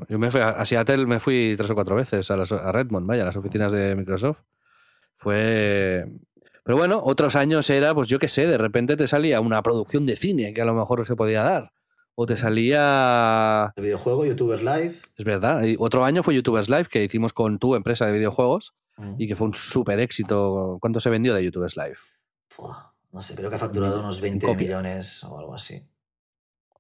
[0.09, 2.71] Yo me fui a, a Seattle, me fui tres o cuatro veces a, las- a
[2.71, 4.39] Redmond, vaya, a las oficinas de Microsoft.
[5.17, 6.07] Fue.
[6.65, 10.07] Pero bueno, otros años era, pues yo qué sé, de repente te salía una producción
[10.07, 11.73] de cine que a lo mejor se podía dar.
[12.15, 13.73] O te salía.
[13.77, 14.97] El videojuego, YouTubers Live.
[15.17, 15.63] Es verdad.
[15.65, 18.75] y otro año fue YouTubers Live que hicimos con tu empresa de videojuegos
[19.19, 20.79] y que fue un súper éxito.
[20.81, 21.97] ¿Cuánto se vendió de YouTubers Live?
[23.11, 24.59] No sé, creo que ha facturado unos 20 copia.
[24.67, 25.83] millones o algo así.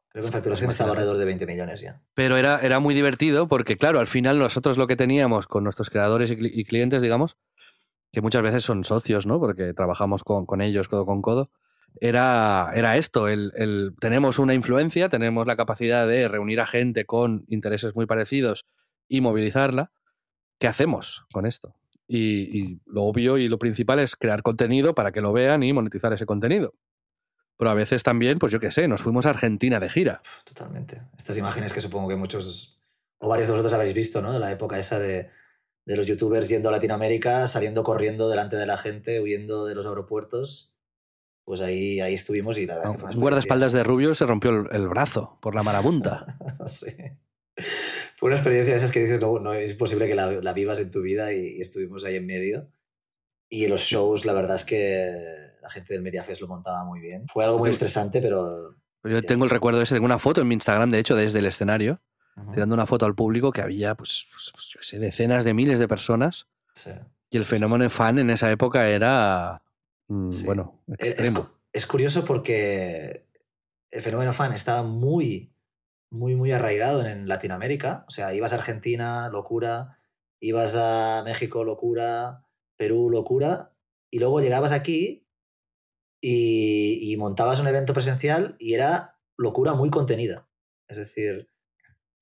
[0.08, 2.02] Creo que en facturación estaba alrededor de 20 millones ya.
[2.14, 5.88] Pero era, era muy divertido porque, claro, al final nosotros lo que teníamos con nuestros
[5.88, 7.36] creadores y, y clientes, digamos,
[8.12, 9.40] que muchas veces son socios, ¿no?
[9.40, 11.50] Porque trabajamos con, con ellos codo con codo,
[12.00, 17.04] era, era esto, el, el- tenemos una influencia, tenemos la capacidad de reunir a gente
[17.04, 18.66] con intereses muy parecidos
[19.08, 19.92] y movilizarla.
[20.58, 21.74] ¿Qué hacemos con esto?
[22.08, 26.12] Y, lo obvio y lo principal es crear contenido para que lo vean y monetizar
[26.12, 26.74] ese contenido.
[27.56, 30.20] Pero a veces también, pues yo qué sé, nos fuimos a Argentina de gira.
[30.44, 31.02] Totalmente.
[31.16, 32.80] Estas imágenes que supongo que muchos
[33.18, 34.32] o varios de vosotros habréis visto, ¿no?
[34.32, 35.30] De la época esa de,
[35.86, 39.86] de los youtubers yendo a Latinoamérica, saliendo corriendo delante de la gente, huyendo de los
[39.86, 40.71] aeropuertos.
[41.44, 44.14] Pues ahí, ahí estuvimos y la verdad es que fue una Un guardaespaldas de Rubio
[44.14, 46.24] se rompió el, el brazo por la marabunta.
[46.66, 46.90] Sí.
[48.16, 50.78] Fue una experiencia de esas que dices, no, no es posible que la, la vivas
[50.78, 52.70] en tu vida y, y estuvimos ahí en medio.
[53.48, 55.12] Y los shows, la verdad es que
[55.60, 57.26] la gente del Mediafest lo montaba muy bien.
[57.28, 58.76] Fue algo muy estresante, pero...
[59.04, 61.46] Yo tengo el recuerdo ese, tengo una foto en mi Instagram, de hecho, desde el
[61.46, 62.00] escenario,
[62.52, 65.54] tirando una foto al público que había, pues, pues, pues, yo qué sé, decenas de
[65.54, 66.46] miles de personas.
[66.74, 66.90] Sí.
[67.30, 69.61] Y el fenómeno fan en esa época era,
[70.12, 70.44] mm, Sí.
[70.44, 71.50] bueno, Es- Es, extremo.
[71.72, 73.28] es curioso porque
[73.90, 75.54] el fenómeno fan estaba muy,
[76.10, 78.04] muy, muy arraigado en, Latinoamérica.
[78.08, 79.98] O sea, ibas a Argentina, locura.
[80.40, 82.46] Ibas a México, locura.
[82.76, 83.74] Perú, locura.
[84.10, 85.26] Y luego llegabas aquí
[86.20, 90.48] y, y montabas un evento presencial y era locura muy contenida.
[90.88, 91.48] Es decir,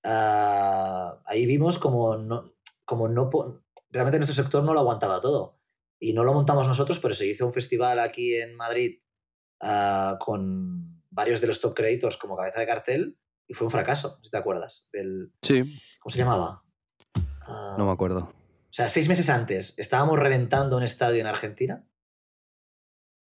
[0.05, 3.29] ah, ahí vimos como no, como no
[3.90, 5.60] realmente nuestro sector no lo aguantaba todo.
[6.00, 9.00] Y no lo montamos nosotros, pero se hizo un festival aquí en Madrid
[9.60, 14.18] ah, con varios de los top creators como cabeza de cartel y fue un fracaso,
[14.22, 14.88] si te acuerdas.
[14.92, 15.62] Del, Sí,
[16.00, 16.64] ¿Cómo se llamaba?
[17.42, 18.20] Ah, no me acuerdo.
[18.20, 21.86] o sea, seis meses antes estábamos reventando un estadio en Argentina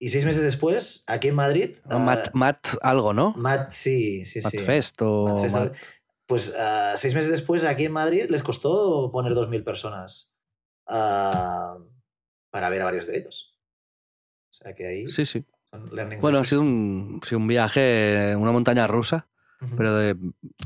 [0.02, 1.76] y seis meses después, aquí en Madrid...
[1.90, 3.34] No, ah, Matt, Matt algo, ¿no?
[3.36, 4.58] Matt, sí, sí, Matt sí.
[4.60, 5.76] Fest o Matt Fest, Matt-
[6.26, 10.34] Pues ah, seis meses después, aquí en Madrid, les costó poner 2.000 personas
[10.88, 11.78] ah,
[12.50, 13.56] para ver a varios de ellos.
[14.50, 15.46] O sea que ahí Sí, sí.
[15.72, 15.90] son
[16.22, 19.28] Bueno, ha sido un, ha sido un viaje, una montaña rusa,
[19.78, 20.16] pero de-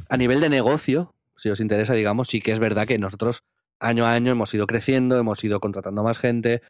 [0.10, 3.44] a nivel de negocio, si os interesa, digamos, sí que es verdad que nosotros
[3.80, 6.62] año a año hemos ido creciendo, hemos ido contratando más gente.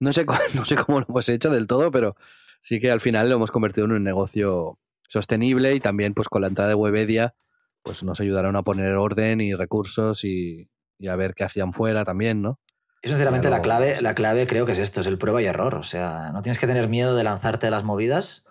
[0.00, 0.24] No sé,
[0.54, 2.16] no sé cómo lo hemos hecho del todo, pero
[2.60, 4.78] sí que al final lo hemos convertido en un negocio
[5.08, 7.34] sostenible y también pues con la entrada de Webedia
[7.82, 12.04] pues nos ayudaron a poner orden y recursos y, y a ver qué hacían fuera
[12.04, 12.58] también, ¿no?
[13.02, 15.74] Y sinceramente la clave, la clave creo que es esto, es el prueba y error.
[15.76, 18.46] O sea, no tienes que tener miedo de lanzarte a las movidas.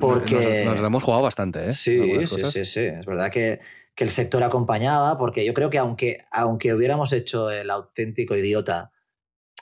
[0.00, 0.64] Porque...
[0.64, 1.72] Nos, lo hemos jugado bastante, ¿eh?
[1.72, 2.80] Sí, sí, sí, sí.
[2.80, 3.60] Es verdad que,
[3.94, 8.92] que, el sector acompañaba, porque yo creo que aunque, aunque hubiéramos hecho el auténtico idiota,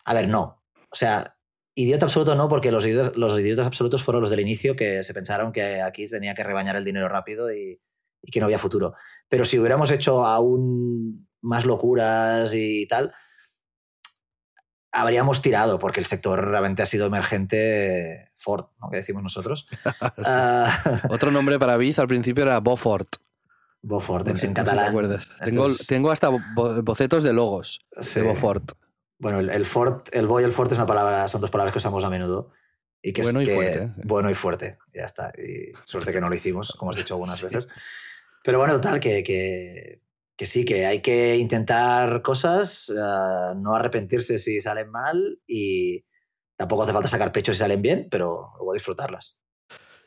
[0.04, 0.62] a ver, no.
[0.90, 1.36] O sea,
[1.74, 5.14] idiota absoluto no, porque los idiotas, los idiotas absolutos fueron los del inicio que se
[5.14, 7.80] pensaron que aquí tenía que rebañar el dinero rápido y,
[8.22, 8.94] y que no había futuro.
[9.28, 13.12] Pero si hubiéramos hecho aún más locuras y tal,
[14.92, 18.90] habríamos tirado, porque el sector realmente ha sido emergente Ford, ¿no?
[18.90, 19.66] que decimos nosotros.
[20.24, 23.16] Ah, Otro nombre para Biz al principio era Beaufort.
[23.82, 24.94] Beaufort, en, catalán.
[25.44, 27.80] tengo, tengo, hasta bocetos de logos
[28.14, 28.72] de Beaufort.
[29.18, 31.78] Bueno, el, Ford, el Bo y el Fort es una palabra, son dos palabras que
[31.78, 32.50] usamos a menudo.
[33.02, 33.92] Y que bueno es y fuerte.
[34.04, 35.32] Bueno y fuerte, ya está.
[35.38, 37.68] Y suerte que no lo hicimos, como has dicho algunas veces.
[38.44, 40.02] Pero bueno, total, que, que
[40.40, 46.02] que sí, que hay que intentar cosas, eh, no arrepentirse si salen mal y
[46.56, 49.38] tampoco hace falta sacar pecho si salen bien, pero luego disfrutarlas.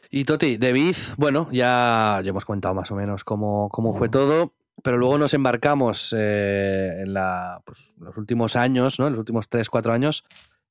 [0.09, 4.09] Y Toti, de Biz, bueno, ya, ya hemos contado más o menos cómo, cómo fue
[4.09, 9.11] todo, pero luego nos embarcamos eh, en la, pues, los últimos años, ¿no?
[9.11, 10.23] los últimos 3, 4 años,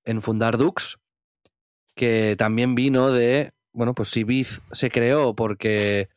[0.04, 0.98] en fundar Dux,
[1.94, 6.08] que también vino de, bueno, pues si Biz se creó porque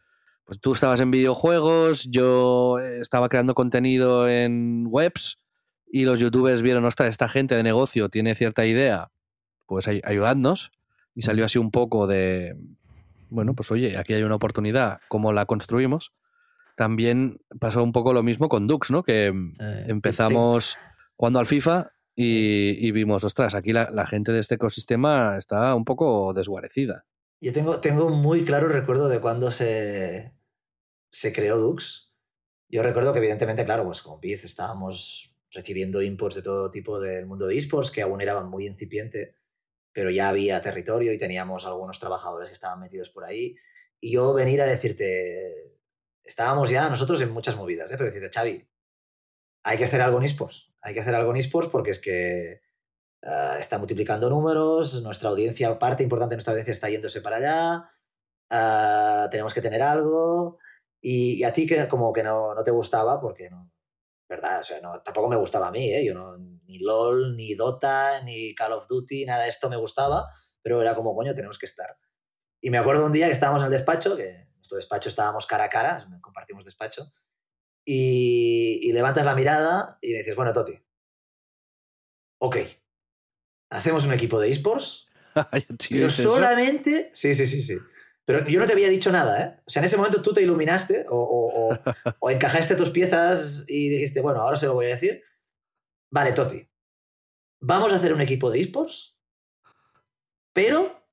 [0.46, 5.40] pues tú estabas en videojuegos, yo eh, estaba creando contenido en webs
[5.88, 9.12] y los youtubers vieron, ostras, esta gente de negocio tiene cierta idea,
[9.66, 10.72] pues ayudadnos.
[11.16, 12.58] Y salió así un poco de,
[13.30, 16.12] bueno, pues oye, aquí hay una oportunidad, ¿cómo la construimos?
[16.76, 19.04] También pasó un poco lo mismo con Dux, ¿no?
[19.04, 19.34] Que
[19.88, 20.78] empezamos
[21.16, 25.86] jugando al FIFA y, vimos, ostras, aquí la, la, gente de este ecosistema está un
[25.86, 27.06] poco desguarecida.
[27.40, 30.35] Yo tengo, tengo un muy claro recuerdo de cuando se,
[31.16, 32.14] se creó Dux.
[32.68, 37.26] Yo recuerdo que evidentemente, claro, pues con Biz estábamos recibiendo imports de todo tipo del
[37.26, 39.38] mundo de esports, que aún era muy incipiente,
[39.94, 43.56] pero ya había territorio y teníamos algunos trabajadores que estaban metidos por ahí.
[44.02, 45.80] Y yo venir a decirte,
[46.26, 47.96] estábamos ya nosotros en muchas movidas, ¿eh?
[47.98, 48.68] pero decirte, Xavi,
[49.64, 52.62] hay que hacer algo en esports, hay que hacer algo en esports porque es que
[53.24, 57.90] uh, está multiplicando números, nuestra audiencia, parte importante de nuestra audiencia está yéndose para allá,
[58.52, 60.60] uh, tenemos que tener algo.
[61.08, 63.72] Y, a ti que como que no, no, te gustaba, porque no,
[64.28, 64.62] ¿verdad?
[64.62, 66.04] O sea, no, tampoco me gustaba a mí, ¿eh?
[66.04, 70.28] Yo no, ni LOL, ni Dota, ni Call of Duty, nada de esto me gustaba,
[70.64, 71.96] pero era como, coño, tenemos que estar.
[72.60, 75.46] Y me acuerdo un día que estábamos en el despacho, que en nuestro despacho estábamos
[75.46, 77.14] cara a cara, compartimos despacho,
[77.86, 80.74] y, y levantas la mirada y me dices, bueno, Toti,
[82.40, 82.58] ok,
[83.70, 85.06] hacemos un equipo de esports,
[85.88, 87.12] pero solamente...
[87.14, 87.78] Sí, sí, sí, sí.
[88.26, 89.62] Pero yo no te había dicho nada, ¿eh?
[89.66, 91.70] O sea, en ese momento tú te iluminaste o,
[92.20, 95.24] o, encajaste tus piezas y dijiste, bueno, ahora se lo voy a decir.
[96.12, 96.68] Vale, Toti,
[97.62, 99.16] vamos a hacer un equipo de esports,
[100.54, 101.08] pero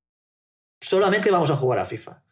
[0.81, 2.25] solamente vamos a jugar a FIFA.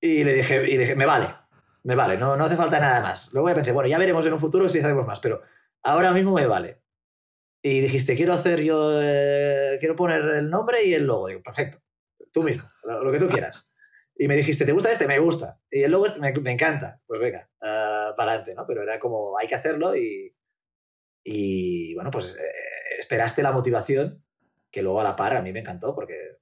[0.00, 1.34] Y le dije, y le dije me vale,
[1.82, 3.32] me vale, no, no hace falta nada más.
[3.34, 5.42] Luego ya pensé, bueno, ya veremos en un futuro si hacemos más, pero
[5.82, 6.82] ahora mismo me vale.
[7.62, 11.28] Y dijiste, quiero hacer yo, eh, quiero poner el nombre y el logo.
[11.28, 11.82] Digo, perfecto,
[12.32, 13.72] tú mismo, lo, que tú quieras.
[14.16, 15.06] Y me dijiste, ¿te gusta este?
[15.06, 15.60] Me gusta.
[15.70, 17.00] Y el logo este me, encanta.
[17.06, 18.66] Pues venga, uh, para adelante, ¿no?
[18.66, 20.36] Pero era como, hay que hacerlo y,
[21.24, 24.24] y bueno, pues eh, esperaste la motivación,
[24.70, 26.38] que luego a la par a mí me encantó, porque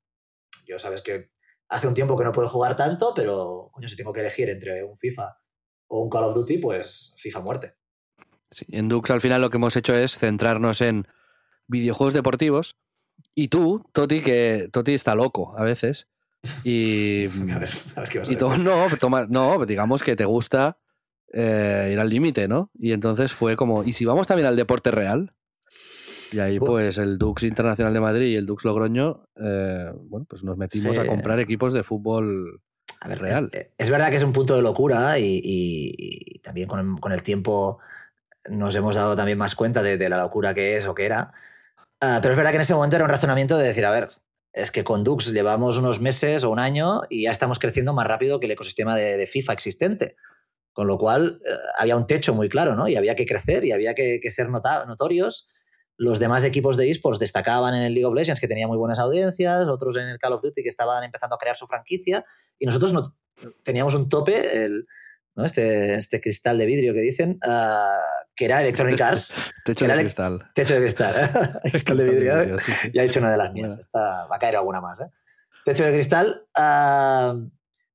[0.67, 1.31] yo sabes que
[1.69, 4.83] hace un tiempo que no puedo jugar tanto, pero coño, si tengo que elegir entre
[4.83, 5.39] un FIFA
[5.89, 7.79] o un Call of Duty, pues FIFA muerte
[8.69, 11.07] en Dux al final lo que hemos hecho es centrarnos en
[11.67, 12.77] videojuegos deportivos
[13.35, 16.09] y tú, Toti, que Toti está loco a veces.
[16.65, 20.25] Y, a ver, a ver qué vas y a no, toma, no, digamos que te
[20.25, 20.79] gusta
[21.33, 22.71] eh, ir al límite, ¿no?
[22.79, 25.35] Y entonces fue como, ¿y si vamos también al deporte real?
[26.31, 30.45] Y ahí, pues, el Dux Internacional de Madrid y el Dux Logroño, eh, bueno, pues
[30.45, 32.61] nos metimos a comprar equipos de fútbol
[33.01, 33.51] a ver, real.
[33.79, 37.79] Es, verdad que es un punto de locura y, y también con, con, el tiempo
[38.51, 41.33] nos hemos dado también más cuenta de, la locura que es o que era.
[42.01, 44.11] Ah, pero es verdad que en ese momento era un razonamiento de decir, a ver,
[44.53, 48.07] es que con Dux llevamos unos meses o un año y ya estamos creciendo más
[48.07, 50.17] rápido que el ecosistema de, FIFA existente.
[50.73, 52.89] Con lo cual eh, había un techo muy claro, ¿no?
[52.89, 55.49] Y había que crecer y había que, ser notorios.
[55.97, 59.01] Los demás equipos de esports destacaban en el League of Legends, que tenía muy buenas
[59.01, 62.25] audiencias, otros en el Call of Duty, que estaban empezando a crear su franquicia,
[62.61, 63.17] y nosotros no,
[63.65, 64.87] teníamos un tope, el,
[65.45, 67.99] este, este cristal de vidrio que dicen, ah,
[68.35, 69.35] que era Electronic Arts.
[69.65, 70.51] techo de cristal.
[70.55, 71.61] Techo de cristal.
[71.71, 72.57] cristal de vidrio.
[72.93, 73.91] Ya he hecho una de las mías.
[73.95, 75.01] va a caer alguna más.
[75.01, 75.11] ¿eh?
[75.65, 77.35] Techo de cristal, ah,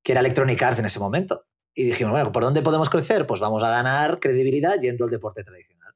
[0.03, 1.45] que era Electronic Arts en ese momento.
[1.75, 3.25] Y dijimos, bueno, ¿por dónde podemos crecer?
[3.25, 5.93] Pues vamos a ganar credibilidad yendo al deporte tradicional.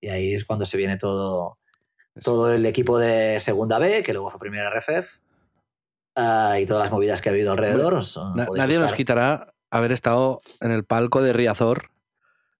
[0.00, 1.58] Y ahí es cuando se viene todo,
[2.22, 5.18] todo el equipo de Segunda B, que luego fue Primera RFF,
[6.16, 7.94] uh, y todas las movidas que ha habido alrededor.
[8.34, 8.80] Na nadie buscar.
[8.80, 11.90] nos quitará haber estado en el palco de Riazor,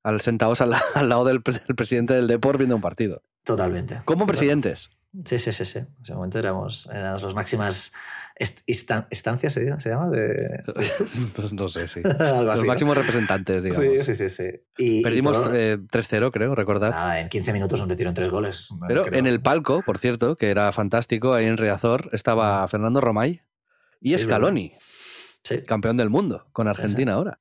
[0.03, 3.23] al, sentados al, al lado del, del, presidente del Deport viendo un partido.
[3.45, 4.03] Totalmente.
[4.05, 4.91] Como presidentes.
[5.25, 5.79] Sí, sí, sí, sí.
[5.79, 7.93] En ese momento éramos, éramos las máximas
[8.37, 10.11] estancias, ¿se, ¿se llama?
[10.11, 10.65] De...
[11.53, 12.01] no sé, sí.
[12.19, 13.03] Algo así, los máximos ¿no?
[13.03, 14.05] representantes, digamos.
[14.05, 14.29] Sí, sí, sí.
[14.29, 14.51] sí.
[14.77, 16.91] Y, Perdimos y eh, 3-0, creo, recordar.
[16.91, 18.71] Nada, en 15 minutos nos metieron tres goles.
[18.89, 19.21] Pero creo.
[19.21, 23.43] en el palco, por cierto, que era fantástico, ahí en Riazor, estaba Fernando Romay
[24.01, 24.75] y sí, Scaloni,
[25.45, 25.63] sí.
[25.63, 27.41] campeón del mundo, con Argentina sí, ahora.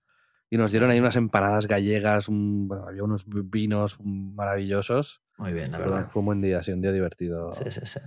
[0.49, 5.23] Y nos dieron ahí unas empanadas gallegas, un, bueno, había unos vinos maravillosos.
[5.39, 6.07] Muy bien, la verdad.
[6.07, 7.51] Fue un buen día, sí, un día divertido.
[7.51, 7.99] Sí, sí, sí.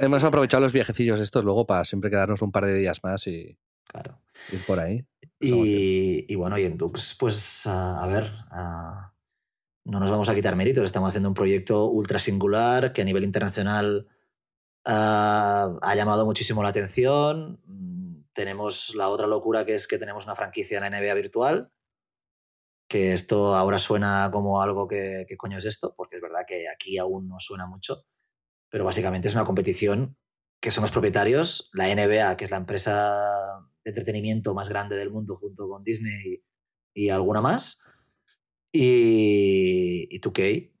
[0.00, 3.56] Hemos aprovechado los viajecillos estos luego para siempre quedarnos un par de días más y
[3.86, 4.18] claro.
[4.52, 5.06] ir por ahí.
[5.38, 9.12] Y, y, bueno, y en Dux, pues a, a ver, a,
[9.84, 10.84] no nos vamos a quitar méritos.
[10.84, 14.08] Estamos haciendo un proyecto ultra singular que a nivel internacional
[14.86, 17.60] uh, ha llamado muchísimo la atención.
[18.36, 21.72] Tenemos la otra locura que es que tenemos una franquicia en la NBA virtual
[22.88, 26.98] que esto ahora suena como algo que, coño es esto, porque es verdad que aquí
[26.98, 28.04] aún no suena mucho,
[28.70, 30.16] pero básicamente es una competición
[30.60, 35.10] que son los propietarios, la NBA, que es la empresa de entretenimiento más grande del
[35.10, 36.44] mundo junto con Disney
[36.94, 37.80] y, alguna más,
[38.72, 40.72] y, y 2K,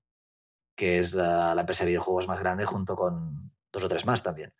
[0.76, 4.22] que es la, la, empresa de videojuegos más grande junto con dos o tres más
[4.22, 4.52] también.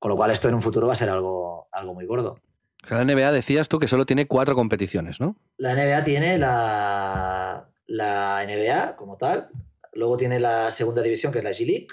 [0.00, 2.40] Con lo cual esto en un futuro va a ser algo, algo muy gordo.
[2.88, 5.36] La NBA decías tú que solo tiene cuatro competiciones, ¿no?
[5.58, 9.50] La NBA tiene la, la NBA como tal,
[9.92, 11.88] luego tiene la segunda división, que es la G-League,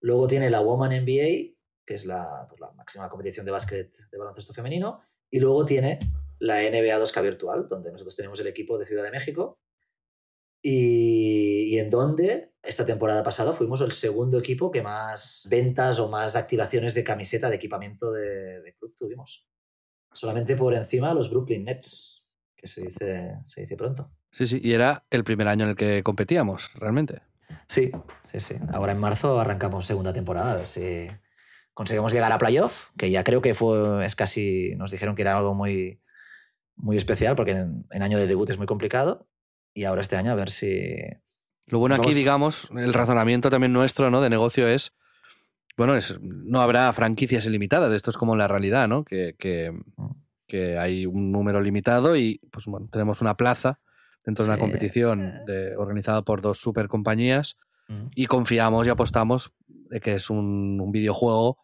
[0.00, 4.18] luego tiene la Woman NBA, que es la, pues, la máxima competición de básquet de
[4.18, 5.98] baloncesto femenino, y luego tiene
[6.38, 9.58] la NBA 2K virtual, donde nosotros tenemos el equipo de Ciudad de México,
[10.62, 16.08] y, y, en donde esta temporada pasada fuimos el segundo equipo que más ventas o
[16.08, 19.48] más activaciones de camiseta de equipamiento de, de club tuvimos
[20.12, 22.24] solamente por encima de los Brooklyn Nets,
[22.56, 24.12] que se dice, se dice pronto.
[24.30, 27.22] Sí, sí, y era el primer año en el que competíamos, realmente.
[27.68, 27.92] Sí,
[28.22, 28.56] sí, sí.
[28.72, 31.08] Ahora en marzo arrancamos segunda temporada, a ver si
[31.72, 35.36] conseguimos llegar a playoff, que ya creo que fue, es casi, nos dijeron que era
[35.36, 36.00] algo muy,
[36.76, 39.28] muy especial, porque en, en año de debut es muy complicado,
[39.74, 40.96] y ahora este año a ver si...
[41.66, 44.20] Lo bueno aquí, digamos, el razonamiento también nuestro, ¿no?
[44.20, 44.92] De negocio es
[45.76, 49.04] bueno, es, no habrá franquicias ilimitadas, esto es como la realidad, ¿no?
[49.04, 50.10] Que, que, Mm.
[50.46, 53.80] que hay un número limitado y pues bueno, tenemos una plaza
[54.24, 54.50] dentro Sí.
[54.50, 57.56] de una competición de, organizada por dos super compañías
[57.88, 58.06] Mm.
[58.14, 61.58] y confiamos y apostamos de que es un, un videojuego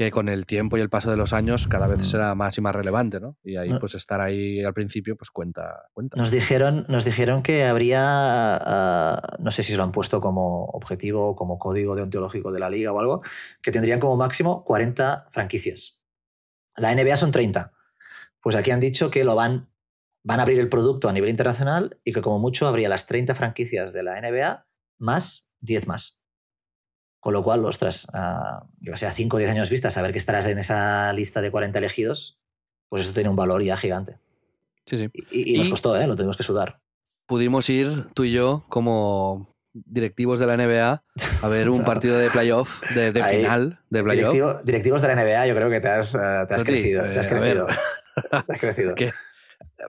[0.00, 2.04] que con el tiempo y el paso de los años cada vez Mm.
[2.04, 3.36] será más y más relevante, ¿no?
[3.44, 5.90] Y ahí pues estar ahí al principio pues cuenta.
[5.92, 6.16] cuenta.
[6.16, 10.64] Nos dijeron, nos dijeron que habría, uh, no sé si se lo han puesto como
[10.68, 13.20] objetivo o como código deontológico de la liga o algo,
[13.60, 16.00] que tendrían como máximo 40 franquicias.
[16.76, 17.74] La NBA son 30.
[18.40, 19.68] Pues aquí han dicho que lo van,
[20.22, 23.34] van a abrir el producto a nivel internacional y que como mucho habría las 30
[23.34, 24.66] franquicias de la NBA
[24.98, 26.19] más 10 más.
[27.20, 30.46] Con lo cual, ostras, uh, yo sea, 5 o 10 años vistas, saber que estarás
[30.46, 32.38] en esa lista de 40 elegidos,
[32.88, 34.18] pues eso tiene un valor ya gigante.
[34.86, 35.10] Sí, sí.
[35.30, 36.06] Y, y, y nos costó, ¿eh?
[36.06, 36.80] Lo tuvimos que sudar.
[37.26, 41.02] Pudimos ir tú y yo como directivos de la NBA
[41.42, 44.32] a ver un partido de playoff, de, de Ahí, final de playoff.
[44.32, 47.02] Directivo, directivos de la NBA, yo creo que te has, uh, te has Sí, crecido.
[47.04, 47.66] Te has a crecido.
[48.46, 48.94] Te has crecido.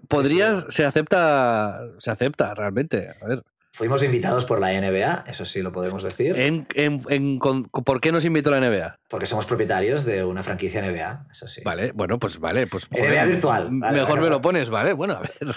[0.07, 3.09] Podrías, se acepta, se acepta realmente.
[3.21, 3.43] A ver,
[3.73, 8.01] Fuimos invitados por la NBA, eso sí lo podemos decir, en, en, en- con- ¿por
[8.01, 8.99] qué nos invitó la NBA?
[9.07, 11.61] porque somos propietarios de una franquicia NBA, eso sí.
[11.63, 15.13] Vale, bueno, pues vale, pues NBA virtual, vale, mejor vale, me lo pones, vale, bueno,
[15.15, 15.31] a ver.
[15.39, 15.55] Bueno,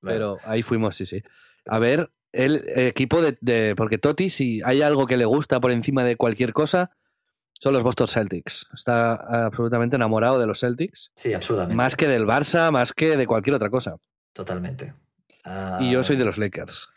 [0.00, 1.22] Pero ahí fuimos, sí, sí.
[1.68, 5.70] A ver, el equipo de, de- Porque Totti, si hay algo que le gusta por
[5.70, 6.90] encima de cualquier cosa,
[7.60, 8.66] son los Boston Celtics.
[8.74, 11.12] Está absolutamente enamorado de los Celtics.
[11.14, 11.76] sí, absolutamente.
[11.76, 13.96] Más que del Barça, más que de cualquier otra cosa.
[14.32, 14.94] Totalmente.
[15.44, 16.88] Ah, Y yo soy de los Lakers.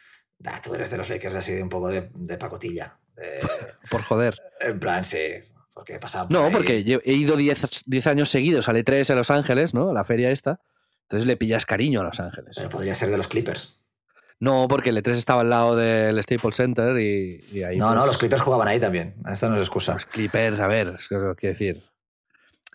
[0.46, 3.00] Ah, tú eres de los Lakers así de un poco de, de pacotilla.
[3.16, 3.40] de-
[3.90, 4.36] Por joder.
[4.62, 5.20] en plan, sí,
[5.74, 6.52] porque he pasado por No, ahí.
[6.54, 9.90] porque he ido 10 10 años seguidos al E3 a Los Ángeles, ¿no?
[9.90, 10.60] A la feria esta.
[11.04, 12.56] Entonces le pillas cariño a Los Ángeles.
[12.58, 13.82] Pero podría ser de los Clippers.
[14.40, 17.78] No, porque el E3 estaba al lado del Staples Center y, y ahí.
[17.78, 19.16] no, pues, no, los Clippers jugaban ahí también.
[19.32, 19.94] Esto no es excusa.
[19.94, 21.84] Los Clippers, a ver, es que quiero decir.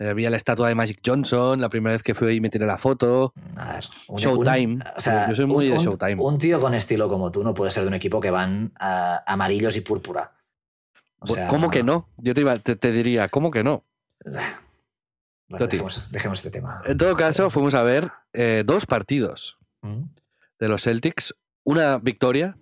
[0.01, 2.65] Eh, Había la estatua de Magic Johnson, la primera vez que fui ahí me tiré
[2.67, 3.33] la foto.
[3.57, 4.75] A ver, un- Showtime.
[4.75, 6.15] un- o sea, Yo soy muy un- de Showtime.
[6.21, 9.23] Un tío con estilo como tú no puede ser de un equipo que van ah,
[9.27, 10.33] amarillos y púrpura.
[11.21, 12.09] O sea, ¿Cómo que no?
[12.17, 13.85] Yo te, iba, te, te diría, ¿cómo que no?
[15.49, 16.81] Bueno, dejemos, dejemos este tema.
[16.87, 19.59] En todo caso, fuimos a ver eh, dos partidos.
[19.83, 20.03] Mm.
[20.59, 21.35] de los Celtics,
[21.65, 22.55] una victoria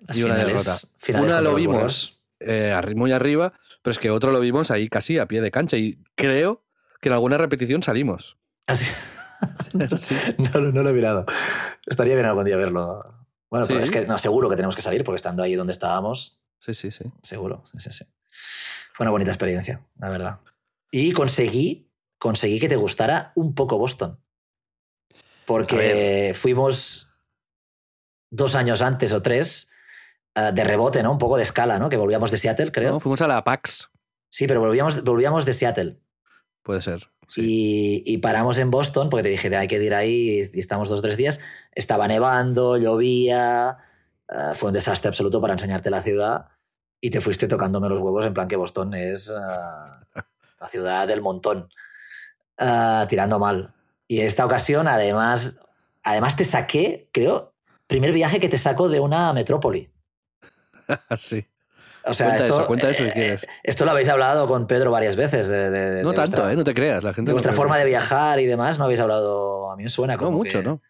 [0.00, 0.86] Las y una finales- derrota.
[0.98, 5.16] finales Una lo vimos eh, muy arriba, pero es que otro lo vimos ahí casi
[5.18, 6.62] a pie de cancha y creo
[7.00, 8.38] que en alguna repetición salimos.
[8.66, 8.86] Ah, sí.
[9.74, 9.86] no,
[10.52, 11.24] no lo- no lo he mirado.
[11.86, 13.26] Estaría bien algún día verlo.
[13.50, 16.40] Bueno, pero es que no, seguro que tenemos que salir porque estando ahí donde estábamos,
[16.60, 17.04] Sí, sí, sí.
[17.22, 17.64] seguro.
[17.72, 18.04] Sí, sí, sí.
[18.92, 20.40] Fue una bonita experiencia, la verdad.
[20.92, 24.20] Y conseguí, conseguí que te gustara un poco Boston.
[25.46, 27.16] Porque fuimos
[28.30, 29.72] dos años antes o tres
[30.36, 31.10] eh, de rebote, ¿no?
[31.12, 31.88] Un poco de escala, ¿no?
[31.88, 32.92] Que volvíamos de Seattle, creo.
[32.92, 33.90] No, fuimos a la PAX,
[34.32, 36.00] Sí, pero volvíamos, volvíamos de Seattle.
[36.62, 37.08] Puede ser.
[37.28, 38.02] sí.
[38.06, 41.00] Y, y paramos en Boston, porque te dije, hay que ir ahí y estamos dos
[41.00, 41.40] o tres días.
[41.72, 43.78] Estaba nevando, llovía,
[44.30, 46.46] eh, fue un desastre absoluto para enseñarte la ciudad
[47.00, 50.22] y te fuiste tocándome los huevos en plan que Boston es eh,
[50.60, 51.68] la ciudad del montón,
[52.58, 53.74] eh, tirando mal.
[54.06, 55.60] Y en esta ocasión, además,
[56.04, 57.54] además te saqué, creo,
[57.86, 59.90] primer viaje que te saco de una metrópoli.
[61.16, 61.46] sí.
[62.04, 63.46] O sea, Cuenta esto, eso, cuenta eso si eh, quieres.
[63.62, 65.48] esto lo habéis hablado con Pedro varias veces.
[65.48, 66.56] De, de- de No tanto, vuestra- ¿eh?
[66.56, 67.04] No te creas.
[67.04, 69.70] La gente de vuestra forma de viajar y demás, no habéis hablado.
[69.70, 70.30] A mí me suena como.
[70.30, 70.80] No mucho, que- ¿no?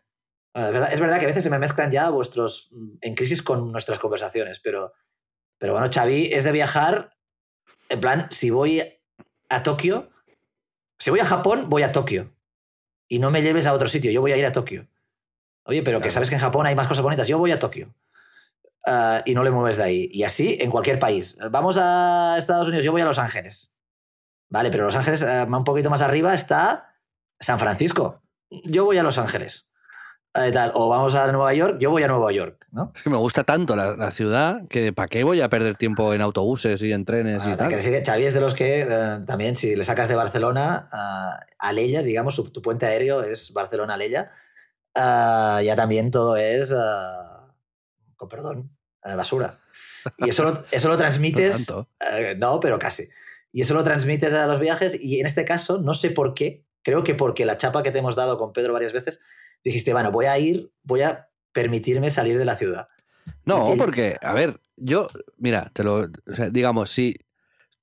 [0.54, 2.68] Bueno, es, verdad, es verdad que a veces se me mezclan ya vuestros.
[2.72, 4.92] mm, en crisis con nuestras conversaciones, pero.
[5.58, 7.16] Pero bueno, Xavi es de viajar.
[7.88, 8.82] En plan, si voy
[9.48, 10.10] a Tokio.
[10.98, 12.30] Si voy a Japón, voy a Tokio.
[13.08, 14.86] Y no me lleves a otro sitio, yo voy a ir a Tokio.
[15.64, 17.92] Oye, pero que sabes que en Japón hay más cosas bonitas, yo voy a Tokio.
[18.86, 20.08] Ah, y no le mueves de ahí.
[20.10, 21.38] Y así en cualquier país.
[21.50, 23.76] Vamos a Estados Unidos, yo voy a Los Ángeles.
[24.48, 26.94] Vale, pero Los Ángeles, eh, un poquito más arriba, está
[27.38, 28.22] San Francisco.
[28.50, 29.66] Yo voy a Los Ángeles.
[30.34, 30.70] Eh, tal.
[30.74, 32.66] O vamos a Nueva York, yo voy a Nueva York.
[32.70, 32.92] ¿no?
[32.94, 36.14] Es que me gusta tanto la, la ciudad que ¿para qué voy a perder tiempo
[36.14, 37.68] en autobuses y en trenes y tal?
[37.68, 38.86] que decir que Xavi es de los que
[39.26, 44.30] también, si le sacas de Barcelona a Alella, digamos, su- tu puente aéreo es Barcelona-Alella,
[44.94, 46.72] ah, ya también todo es,
[48.20, 49.58] con perdón, eh, basura.
[50.18, 51.72] Y eso lo, eso lo transmites.
[52.12, 53.08] eh, no, pero casi.
[53.50, 56.64] Y eso lo transmites a los viajes, y en este caso, no sé por qué,
[56.82, 59.22] creo que porque la chapa que te hemos dado con Pedro varias veces,
[59.64, 62.88] dijiste, bueno, voy a ir, voy a permitirme salir de la ciudad.
[63.44, 65.08] No, te- porque, a ver, yo,
[65.38, 67.16] mira, te lo, o sea, digamos, si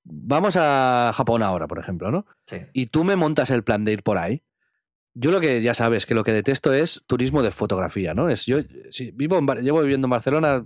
[0.04, 2.26] vamos a Japón ahora, por ejemplo, ¿no?
[2.46, 2.58] Sí.
[2.72, 4.42] Y tú me montas el plan de ir por ahí.
[5.20, 8.28] Yo lo que ya sabes que lo que detesto es turismo de fotografía, ¿no?
[8.28, 8.58] Es yo
[8.90, 10.64] si vivo en, llevo viviendo en Barcelona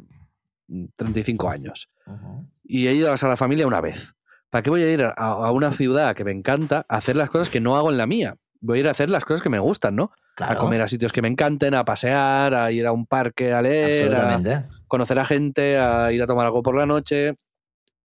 [0.68, 2.46] mm, 35 años Ujú.
[2.62, 4.14] y he ido a la familia una vez.
[4.50, 7.30] ¿Para qué voy a ir a, a una ciudad que me encanta a hacer las
[7.30, 8.36] cosas que no hago en la mía?
[8.60, 10.12] Voy a ir a hacer las cosas que me gustan, ¿no?
[10.34, 13.54] Claro, A comer a sitios que me encanten, a pasear, a ir a un parque,
[13.54, 17.34] a leer, a, conocer a gente, a ir a tomar algo por la noche.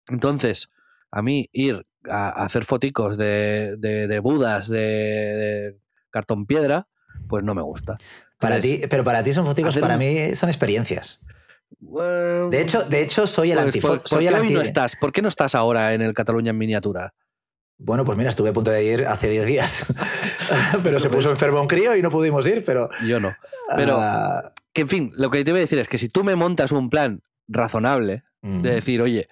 [0.07, 0.69] Entonces,
[1.11, 5.79] a mí ir a, a hacer foticos de, de, de budas, de, de
[6.11, 6.87] cartón piedra,
[7.27, 7.97] pues no me gusta.
[8.37, 11.23] Para Entonces, ti, pero para ti son hacer para un- mí son experiencias.
[11.79, 14.41] bueno, De hecho, de hecho soy el pues, antifo- ¿por, por soy qué el hoy
[14.41, 14.95] anti- no estás?
[14.95, 17.13] ¿Por qué no estás ahora en el Cataluña en miniatura?
[17.77, 19.85] Bueno, pues mira, estuve a punto de ir hace 10 días.
[20.83, 22.89] pero se puso enfermo un crío y no pudimos ir, pero.
[23.07, 23.35] Yo no.
[23.75, 26.23] Pero, ah, que en fin, lo que te iba a decir es que si tú
[26.23, 29.27] me montas un plan razonable, de decir, oye,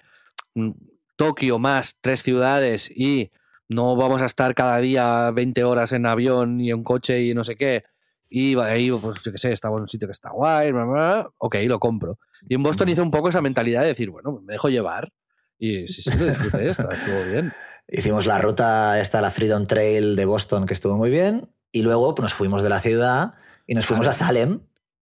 [0.54, 0.70] mm,
[1.16, 3.30] Tokio más tres ciudades y
[3.70, 7.42] no vamos a estar cada día 20 horas en avión y en coche y no
[7.44, 7.84] sé qué.
[8.28, 10.92] Y ahí, pues yo qué sé, estamos en un sitio que está guay, bla, bla,
[10.92, 12.18] bla, ok, lo compro.
[12.48, 15.12] Y en Boston hice un poco esa mentalidad de decir, bueno, me dejo llevar.
[15.58, 17.52] Y sí, sí, lo disfruté, está- estuvo bien.
[17.88, 21.50] Hicimos la ruta, esta, la Freedom Trail de Boston, que estuvo muy bien.
[21.72, 23.34] Y luego pues, nos fuimos de la ciudad
[23.66, 24.60] y nos fuimos a Salem.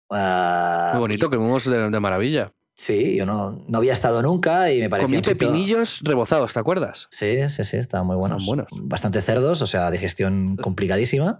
[0.10, 2.54] ah, Muy bonito, que fuimos de, de maravilla.
[2.82, 5.22] Sí, yo no, no había estado nunca y me parecía.
[5.22, 7.08] Comí pepinillos rebozados, ¿te acuerdas?
[7.12, 8.44] Sí, sí, sí, estaban muy buenos.
[8.44, 8.66] buenos.
[8.72, 11.38] Bastante cerdos, o sea, digestión complicadísima,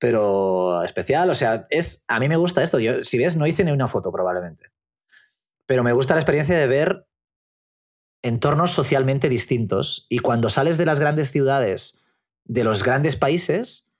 [0.00, 1.30] pero especial.
[1.30, 2.80] O sea, es, a mí me gusta esto.
[2.80, 4.72] Yo, si ves, no hice ni una foto probablemente.
[5.66, 7.06] Pero me gusta la experiencia de ver
[8.20, 10.08] entornos socialmente distintos.
[10.08, 12.00] Y cuando sales de las grandes ciudades,
[12.42, 13.92] de los grandes países,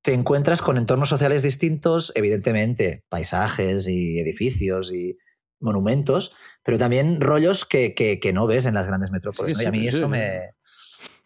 [0.00, 5.18] te encuentras con entornos sociales distintos, evidentemente, paisajes y edificios y
[5.60, 6.32] monumentos,
[6.64, 9.56] pero también rollos que, que- que no ves en las grandes metrópolis.
[9.58, 9.66] Sí, ¿no?
[9.66, 10.06] Y a mí sí, eso sí.
[10.06, 10.54] me.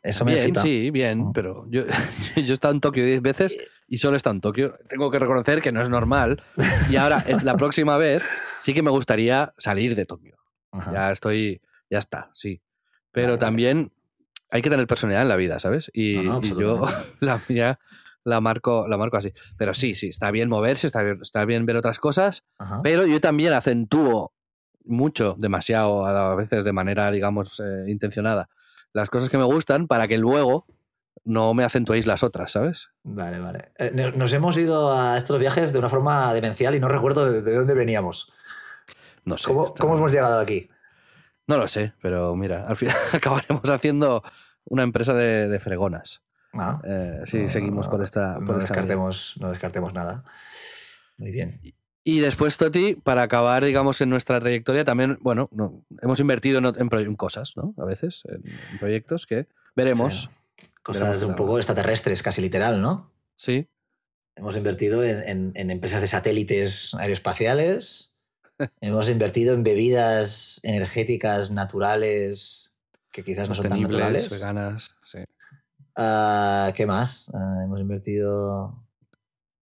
[0.02, 0.60] Eso me flipa.
[0.60, 1.32] sí, bien, Mm.
[1.32, 1.84] pero yo,
[2.36, 3.58] yo he estado en Tokio 10 veces
[3.88, 4.74] y solo he estado en Tokio.
[4.88, 6.42] Tengo que reconocer que no es normal.
[6.90, 8.22] Y ahora, es la próxima vez,
[8.60, 10.36] sí que me gustaría salir de Tokio.
[10.92, 12.60] Ya estoy, ya está, sí.
[13.12, 13.46] Pero Vale, vale.
[13.46, 13.92] también
[14.50, 15.90] hay que tener personalidad en la vida, ¿sabes?
[15.94, 16.84] Y, No, no, y yo
[17.20, 17.78] la mía
[18.24, 19.32] la marco, la marco así.
[19.56, 22.80] Pero sí, sí, está bien moverse, está bien, está bien ver otras cosas, Ajá.
[22.82, 24.32] pero yo también acentúo
[24.84, 28.48] mucho, demasiado, a veces de manera, digamos, eh, intencionada,
[28.92, 30.66] las cosas que me gustan para que luego
[31.24, 32.90] no me acentuéis las otras, ¿sabes?
[33.02, 33.72] Vale, vale.
[33.78, 37.30] Eh, no- nos hemos ido a estos viajes de una forma demencial y no recuerdo
[37.30, 38.30] de, de dónde veníamos.
[39.24, 39.48] No sé.
[39.48, 40.68] ¿Cómo, hemos llegado aquí?
[41.46, 44.22] No lo sé, pero mira, al final acabaremos haciendo
[44.66, 46.22] una empresa de, de fregonas.
[46.56, 48.34] Ah, Eh, sí, no, seguimos no, por esta.
[48.38, 50.24] no esta descartemos, no descartemos nada.
[51.16, 51.60] Muy bien.
[52.06, 56.66] Y después, Toti, para acabar, digamos, en nuestra trayectoria, también, bueno, no, hemos invertido en,
[56.66, 57.74] en pro- en cosas, ¿no?
[57.78, 58.42] A veces, en,
[58.72, 60.28] en proyectos que veremos.
[60.30, 60.64] Sí.
[60.82, 63.10] Cosas Veremos un poco extraterrestres, casi literal, ¿no?
[63.34, 63.68] Sí.
[64.36, 68.14] Hemos invertido en, en- en empresas de satélites aeroespaciales.
[68.82, 72.74] Hemos invertido en bebidas energéticas naturales
[73.12, 74.30] que quizás no son tan naturales.
[74.30, 75.18] veganas, sí.
[75.96, 77.30] Ah, ¿Qué más?
[77.34, 78.84] Ah, hemos invertido.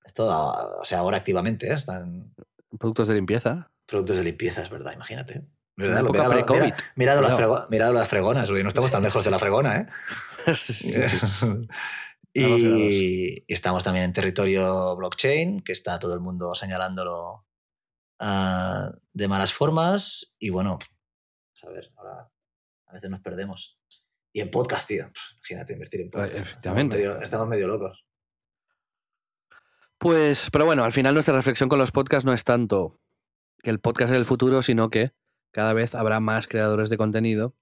[0.05, 1.75] Esto, ah, o sea, ahora activamente ¿eh?
[1.75, 2.35] están
[2.79, 3.71] Productos de limpieza.
[3.87, 5.47] productos de limpieza, es verdad, imagínate.
[5.77, 6.01] ¿Verdad?
[6.01, 6.61] época Mirad- pre-COVID.
[6.63, 9.87] mirad- mirad las frego- mirad las fregonas, no estamos tan lejos de la fregona, ¿eh?
[10.55, 11.47] Sí, sí, sí.
[12.35, 17.47] y estamos también en territorio blockchain, que está todo el mundo señalándolo
[18.21, 20.35] de malas formas.
[20.39, 20.79] Y bueno,
[21.67, 22.31] a ver, ahora
[22.87, 23.79] a veces nos perdemos.
[24.37, 25.07] Y en podcast, tío.
[25.39, 26.37] Imagínate invertir en podcast.
[26.37, 26.97] Efectivamente.
[26.97, 28.05] Estamos medio, estamos medio locos.
[29.97, 33.01] Pues, pero bueno, al final nuestra reflexión con los podcasts no es tanto
[33.63, 35.13] que el podcast es el futuro, sino que
[35.53, 37.57] cada vez habrá más creadores de contenido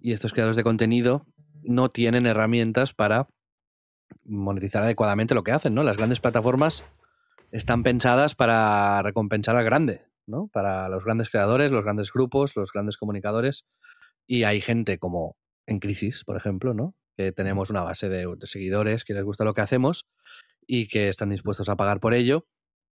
[0.00, 1.26] y estos creadores de contenido
[1.62, 3.28] no tienen herramientas para
[4.24, 5.82] monetizar adecuadamente lo que hacen, ¿no?
[5.82, 6.82] Las grandes plataformas
[7.52, 10.48] están pensadas para recompensar al grande, ¿no?
[10.50, 13.66] Para los grandes creadores, los grandes grupos, los grandes comunicadores.
[14.26, 15.36] Y hay gente como
[15.66, 16.94] en Crisis, por ejemplo, ¿no?
[17.16, 20.06] Que tenemos una base de, de seguidores que les gusta lo que hacemos
[20.66, 22.46] y que están dispuestos a pagar por ello.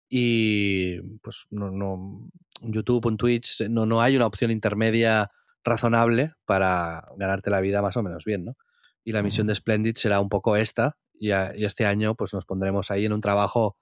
[0.08, 5.30] Y pues no, no YouTube, un Twitch, no, no hay una opción intermedia
[5.64, 8.56] razonable para ganarte la vida más o menos bien, ¿no?
[9.04, 12.34] Y la misión de Splendid será un poco esta, y, a- y este año pues
[12.34, 13.76] nos pondremos ahí en un trabajo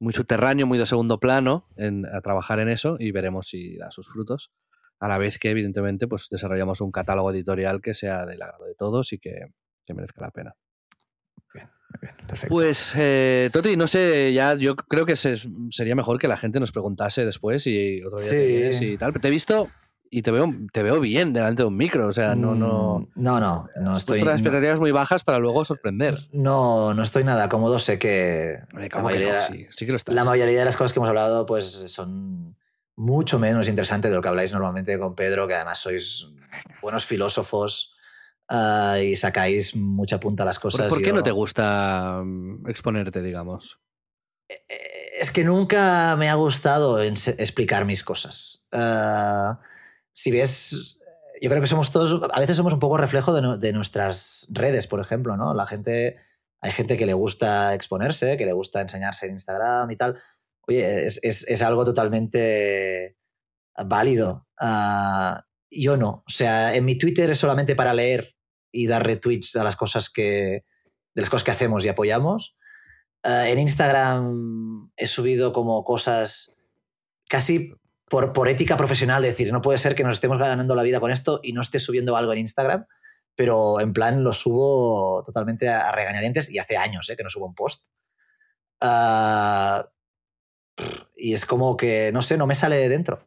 [0.00, 3.90] muy subterráneo, muy de segundo plano, en, a trabajar en eso y veremos si da
[3.90, 4.50] sus frutos.
[5.00, 8.74] A la vez que, evidentemente, pues desarrollamos un catálogo editorial que sea del agrado de
[8.74, 9.46] todos y que,
[9.84, 10.54] que merezca la pena.
[11.54, 11.68] Bien,
[12.26, 12.48] perfecto.
[12.54, 15.36] Pues, eh, Toti, no sé, ya yo creo que se-
[15.70, 18.46] sería mejor que la gente nos preguntase después y otro día te Sí.
[18.46, 19.12] vienes y tal.
[19.12, 19.68] Pero te he visto
[20.10, 22.08] y te veo, te veo bien delante de un micro.
[22.08, 23.00] O sea, no, no.
[23.14, 24.18] Mm, No, no, no estoy.
[24.18, 26.28] las no- expectativas muy bajas para luego sorprender.
[26.32, 27.78] No, no estoy nada cómodo.
[27.78, 29.20] Sé que Hombre, la ¿cómo que no?
[29.26, 30.14] mayoría, Sí, sí que lo estás.
[30.14, 32.56] la mayoría de las cosas que hemos hablado pues son
[32.98, 36.26] mucho menos interesantes de lo que habláis normalmente con Pedro, que además sois
[36.82, 37.94] buenos filósofos
[38.48, 40.88] ah, y sacáis mucha punta a las ¿Por, cosas.
[40.88, 43.78] por qué yo- no te gusta mm, exponerte, digamos?
[44.48, 44.64] Eh,
[45.20, 48.66] Es que nunca me ha gustado explicar mis cosas.
[48.72, 49.60] Ah,
[50.12, 50.98] si ves,
[51.40, 54.48] yo creo que somos todos, a veces somos un poco reflejo de, no- de nuestras
[54.50, 55.54] redes, por ejemplo, ¿no?
[55.54, 56.18] La gente,
[56.60, 60.20] hay gente que le gusta exponerse, que le gusta enseñarse en Instagram y tal.
[60.68, 63.16] Oye, es, es- es algo totalmente
[63.86, 64.46] válido.
[64.60, 66.24] Ah, yo no.
[66.26, 68.34] O sea, en mi Twitter es solamente para leer
[68.72, 70.64] y dar retweets a las cosas que,
[71.14, 72.56] de las cosas que hacemos y apoyamos.
[73.24, 76.58] Eh, en Instagram he subido como cosas
[77.28, 77.72] casi
[78.08, 81.00] por, por ética profesional, de decir, no puede ser que nos estemos ganando la vida
[81.00, 82.86] con esto y no esté subiendo algo en Instagram,
[83.34, 87.46] pero en plan lo subo totalmente a, regañadientes y hace años eh, que no subo
[87.46, 87.84] un post.
[88.80, 89.88] Ah,
[91.16, 93.26] y es como que, no sé, no me sale de dentro.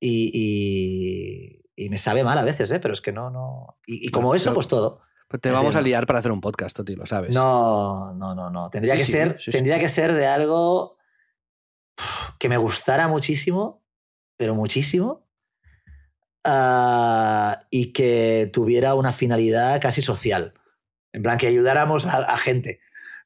[0.00, 2.80] Y, y- y me sabe mal a veces, ¿eh?
[2.80, 3.78] pero es que no, no.
[3.86, 4.54] Y, y como No, eso, no.
[4.54, 5.00] pues todo.
[5.28, 7.30] Pues te vamos a liar para hacer un podcast, Toti, lo sabes.
[7.32, 8.68] No, no, no, no.
[8.68, 10.96] Tendría, Sí, que, sí, ser, sí, tendría que ser de algo
[12.38, 13.82] que me gustara muchísimo,
[14.36, 15.26] pero muchísimo,
[16.44, 20.54] ah, y que tuviera una finalidad casi social.
[21.12, 22.80] En plan, que ayudáramos a, a gente.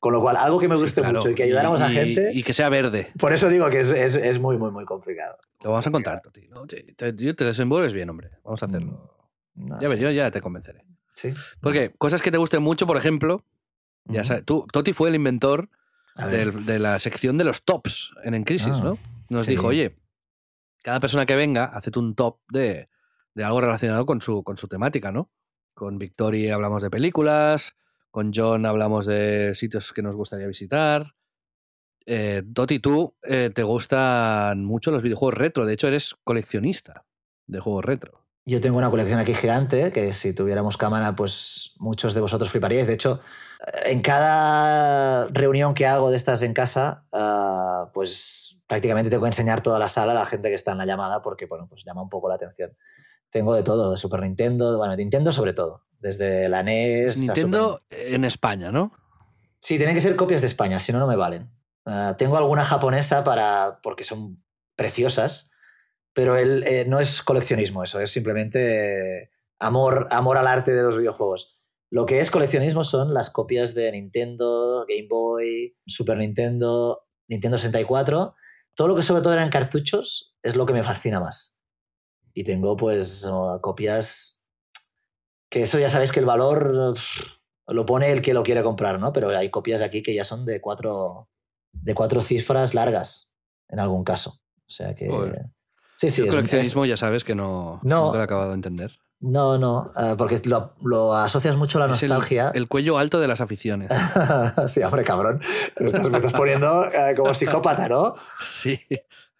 [0.05, 1.16] Con lo cual, algo que me Sí, guste claro.
[1.16, 3.11] mucho y que ayudáramos a gente, Y que sea verde.
[3.18, 5.38] por eso digo que es, es- es muy, muy, muy complicado.
[5.62, 6.46] Lo vamos a encontrar, Toti.
[6.48, 6.66] ¿no?
[6.66, 7.12] Te, te-
[7.44, 8.28] desenvuelves bien, hombre.
[8.44, 9.16] Vamos a hacerlo.
[9.55, 10.32] No ya ves, yo ya sí.
[10.32, 10.84] te convenceré.
[11.14, 11.32] Sí.
[11.62, 13.46] Porque cosas que te gusten mucho, por ejemplo,
[14.05, 15.70] ya sabes, tú, Toti fue el inventor
[16.30, 18.98] del- de la sección de los tops en En Crisis, Ah, ¿no?
[19.30, 19.96] Nos dijo, oye,
[20.82, 22.90] cada persona que venga, haced un top de,
[23.32, 25.30] de algo relacionado con su, con su temática, ¿no?
[25.72, 27.74] Con Victoria hablamos de películas,
[28.15, 31.17] con John hablamos de sitios que nos gustaría visitar.
[32.07, 37.05] Eh, Toti, tú eh, te gustan mucho los videojuegos retro, de hecho eres coleccionista
[37.49, 38.25] de juegos retro.
[38.47, 42.87] Yo tengo una colección aquí gigante que si tuviéramos cámara, pues muchos de vosotros fliparíais.
[42.87, 43.21] De hecho,
[43.85, 49.61] en cada reunión que hago de estas en casa, ah, pues prácticamente tengo que enseñar
[49.61, 52.03] toda la sala a la gente que está en la llamada porque, bueno, pues llama
[52.03, 52.77] un poco la atención.
[53.35, 55.82] Tengo de todo, de Super Nintendo, bueno, Nintendo sobre todo.
[55.99, 57.16] Desde la NES.
[57.16, 58.93] a Nintendo en España, ¿no?
[59.59, 61.51] Sí, tienen que ser copias de España, si no, no me valen.
[61.85, 63.80] Ah, tengo alguna japonesa para.
[63.82, 64.45] porque son
[64.76, 65.51] preciosas,
[66.12, 70.97] pero él, eh, no es coleccionismo, eso es simplemente amor, amor al arte de los
[70.97, 71.59] videojuegos.
[71.91, 78.37] Lo que es coleccionismo son las copias de Nintendo, Game Boy, Super Nintendo, Nintendo 64.
[78.76, 81.59] Todo lo que sobre todo eran cartuchos es lo que me fascina más.
[82.35, 83.26] Y tengo pues
[83.61, 84.47] copias
[85.49, 86.97] que eso ya sabéis que el valor
[87.68, 89.12] lo pone el que lo quiere comprar, ¿no?
[89.12, 91.28] Pero hay copias aquí que ya son de cuatro,
[91.72, 93.32] de cuatro cifras largas,
[93.68, 94.41] en algún caso.
[94.66, 95.09] O sea que...
[95.97, 96.22] Sí, sí.
[96.22, 98.99] El coleccionismo ya sabes que no, no, lo he acabado de entender.
[99.20, 102.51] No, no, eh, porque lo, asocias mucho a la nostalgia.
[102.53, 103.91] El, cuello alto de las aficiones.
[104.66, 105.41] sí, hombre, cabrón.
[105.78, 108.16] Me estás, poniendo eh, como psicópata, ¿no?
[108.47, 108.78] Sí.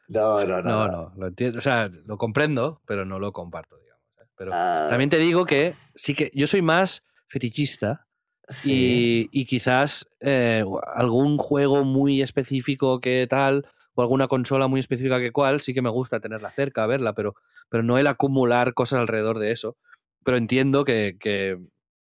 [0.09, 0.63] No, no, no.
[0.63, 1.59] No, no, lo entiendo.
[1.59, 4.03] O sea, lo comprendo, pero no lo comparto, digamos.
[4.21, 4.31] ¿eh?
[4.37, 4.87] Pero ah.
[4.89, 8.07] también te digo que sí que yo soy más fetichista
[8.65, 10.07] y, quizás
[10.95, 15.83] algún juego muy específico que tal o alguna consola muy específica que cual, sí que
[15.83, 17.35] me gusta tenerla cerca, verla, pero,
[17.69, 19.77] pero no el acumular cosas alrededor de eso.
[20.25, 21.17] Pero entiendo que,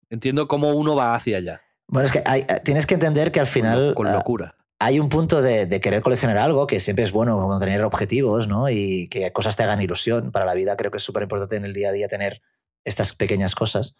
[0.10, 1.62] entiendo cómo uno va hacia allá.
[1.88, 3.94] Bueno, es que eh, tienes que entender que al final.
[3.94, 4.56] Con, ah, locura.
[4.80, 8.70] Hay un punto de, querer coleccionar algo que siempre es bueno, como tener objetivos, ¿no?
[8.70, 10.32] Y que cosas te hagan ilusión.
[10.32, 12.42] Para la vida creo que es súper importante en el día a día tener
[12.84, 13.96] estas pequeñas cosas.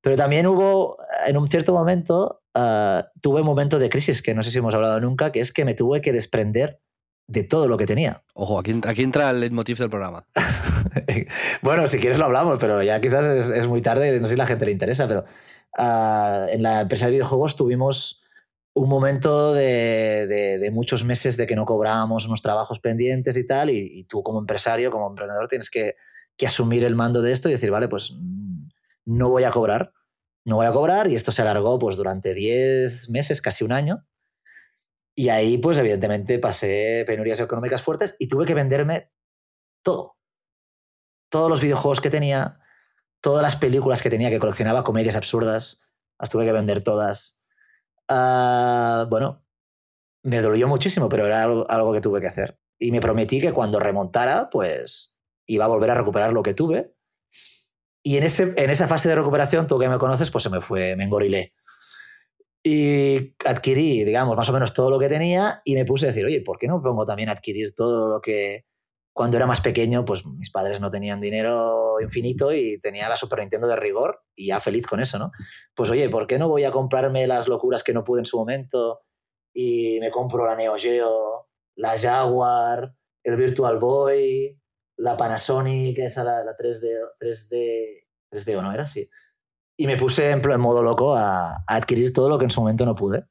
[0.00, 4.42] Pero también hubo, en un cierto momento, ah, tuve un momento de crisis que no
[4.42, 6.80] sé si hemos hablado nunca, que es que me tuve que desprender
[7.26, 8.22] de todo lo que tenía.
[8.34, 10.26] Ojo, aquí, aquí entra el leitmotiv del programa.
[11.62, 14.44] bueno, si quieres lo hablamos, pero ya quizás es, muy tarde, no sé si a
[14.44, 15.24] la gente le interesa, pero
[15.76, 18.22] ah, en la empresa de videojuegos tuvimos
[18.78, 24.04] un momento de, muchos meses de que no cobrábamos unos trabajos pendientes y tal, y,
[24.04, 25.96] tú como empresario, como emprendedor, tienes que,
[26.36, 28.68] que, asumir el mando de esto y decir, vale, pues mm,
[29.06, 29.92] no voy a cobrar,
[30.44, 34.06] no voy a cobrar, y esto se alargó pues durante 10 meses, casi un año,
[35.18, 39.10] y ahí, pues evidentemente, pasé penurias económicas fuertes y tuve que venderme
[39.82, 40.16] todo.
[41.28, 42.60] Todos los videojuegos que tenía,
[43.20, 45.82] todas las películas que tenía, que coleccionaba, comedias absurdas,
[46.20, 47.37] las tuve que vender todas.
[48.08, 49.44] Ah, bueno,
[50.22, 52.58] me dolió muchísimo, pero era algo, algo, que tuve que hacer.
[52.78, 56.94] Y me prometí que cuando remontara, pues iba a volver a recuperar lo que tuve.
[58.02, 60.60] Y en, ese, en esa fase de recuperación, tú que me conoces, pues se me
[60.60, 61.54] fue, me engorilé.
[62.62, 66.24] Y adquirí, digamos, más o menos todo lo que tenía y me puse a decir,
[66.24, 68.67] oye, ¿por qué no pongo también a adquirir todo lo que
[69.18, 73.40] cuando era más pequeño, pues mis padres no tenían dinero infinito y tenía la Super
[73.40, 75.32] Nintendo de rigor y ya feliz con eso, ¿no?
[75.74, 78.38] Pues oye, ¿por qué no voy a comprarme las locuras que no pude en su
[78.38, 79.00] momento
[79.52, 82.94] y me compro la Neo Geo, la Jaguar,
[83.24, 84.56] el Virtual Boy,
[84.96, 86.86] la Panasonic, esa la, la 3D,
[87.20, 88.86] 3D, 3D, ¿o no era?
[88.86, 89.10] Sí
[89.80, 92.96] y me puse en, modo loco a, adquirir todo lo que en su momento no
[92.96, 93.24] pude.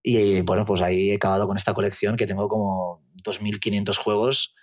[0.00, 4.54] Y bueno, pues ahí he acabado con esta colección que tengo como 2.500 juegos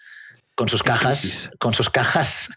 [0.59, 1.49] con sus cajas.
[1.57, 2.49] Con sus cajas.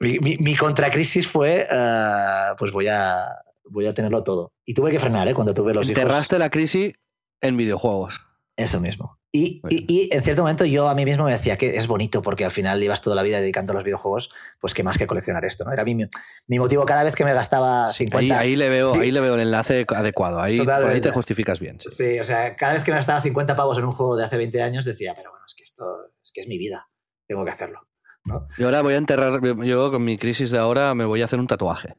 [0.00, 3.24] Mi, mi, contracrisis fue, eh, pues voy a,
[3.64, 4.52] voy a tenerlo todo.
[4.66, 5.32] Y tuve que frenar, ¿eh?
[5.32, 6.92] Cuando tuve los Enterraste la crisis
[7.40, 8.20] en videojuegos.
[8.54, 9.18] Eso mismo.
[9.30, 12.46] Y, y, en cierto momento yo a mí mismo me decía que es bonito porque
[12.46, 15.44] al final llevas toda la vida dedicando a los videojuegos, pues que más que coleccionar
[15.44, 15.72] esto, ¿no?
[15.72, 18.38] Era mi, mi motivo cada vez que me gastaba 50...
[18.38, 21.78] ahí, le veo, ahí le veo el enlace adecuado, ahí, por ahí te justificas bien.
[21.80, 22.18] Sí.
[22.18, 24.62] o sea, cada vez que me gastaba 50 pavos en un juego de hace 20
[24.62, 25.84] años decía, pero bueno, es que esto
[26.22, 26.87] es, que es mi vida,
[27.28, 27.86] tengo que hacerlo.
[28.24, 28.48] ¿no?
[28.58, 31.38] Y ahora voy a enterrar, yo con mi crisis de ahora me voy a hacer
[31.38, 31.94] un tatuaje.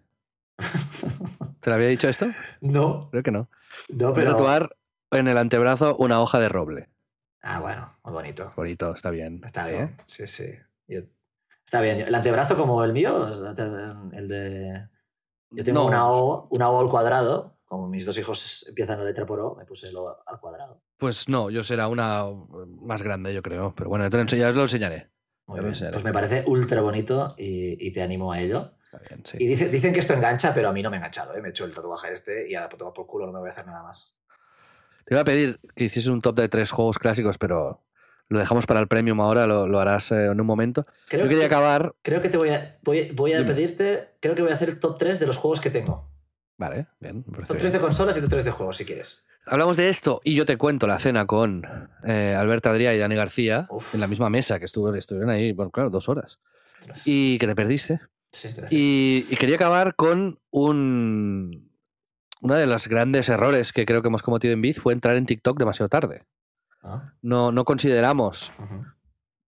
[1.61, 2.27] ¿Te lo había dicho esto?
[2.59, 3.09] No.
[3.11, 3.49] Creo que no.
[3.87, 4.13] No, pero...
[4.13, 4.75] Voy a tatuar
[5.11, 6.89] en el antebrazo una hoja de roble.
[7.41, 8.53] Ah, bueno, muy bonito.
[8.55, 9.41] Bonito, está bien.
[9.45, 10.45] Está bien, sí, sí.
[10.87, 11.99] Está bien.
[11.99, 13.27] ¿El antebrazo como el mío?
[14.13, 14.87] El de...
[15.51, 17.55] Yo tengo una, o, una O al cuadrado.
[17.65, 20.81] Como mis dos hijos empiezan la letra por O, me puse el O al cuadrado.
[20.97, 22.25] Pues no, yo será una
[22.81, 23.73] más grande, yo creo.
[23.75, 25.11] Pero bueno, te lo, ya os lo enseñaré.
[25.49, 28.73] Pues me parece ultra bonito y, te animo a ello.
[28.83, 29.37] Está bien, sí.
[29.39, 31.35] Y dicen que esto engancha, pero a mí no me ha enganchado.
[31.35, 31.41] ¿eh?
[31.41, 33.51] Me he hecho el tatuaje este y a tomar por culo no me voy a
[33.51, 34.15] hacer nada más.
[35.05, 37.83] Te iba a pedir que hiciese un top de tres juegos clásicos, pero
[38.27, 40.85] lo dejamos para el premium ahora, lo, harás eh, en un momento.
[41.07, 41.95] Creo Yo quería acabar.
[42.03, 44.97] Creo que te voy a, voy, a pedirte, creo que voy a hacer el top
[44.99, 46.11] 3 de los juegos que tengo.
[46.59, 47.23] Vale, bien.
[47.23, 49.25] Top 3 de consolas y top 3 de juegos, si quieres.
[49.45, 51.65] Hablamos de esto y yo te cuento la cena con
[52.03, 55.89] eh, Alberto Adrià y Dani García en la misma mesa que estuvieron ahí, bueno, claro,
[55.89, 56.39] dos horas.
[57.05, 58.01] Y que te perdiste.
[58.31, 61.71] Sí, y, y quería acabar con un,
[62.41, 65.25] uno de los grandes errores que creo que hemos cometido en Biz fue entrar en
[65.25, 66.25] TikTok demasiado tarde.
[66.83, 67.13] Ah.
[67.21, 68.51] No, no consideramos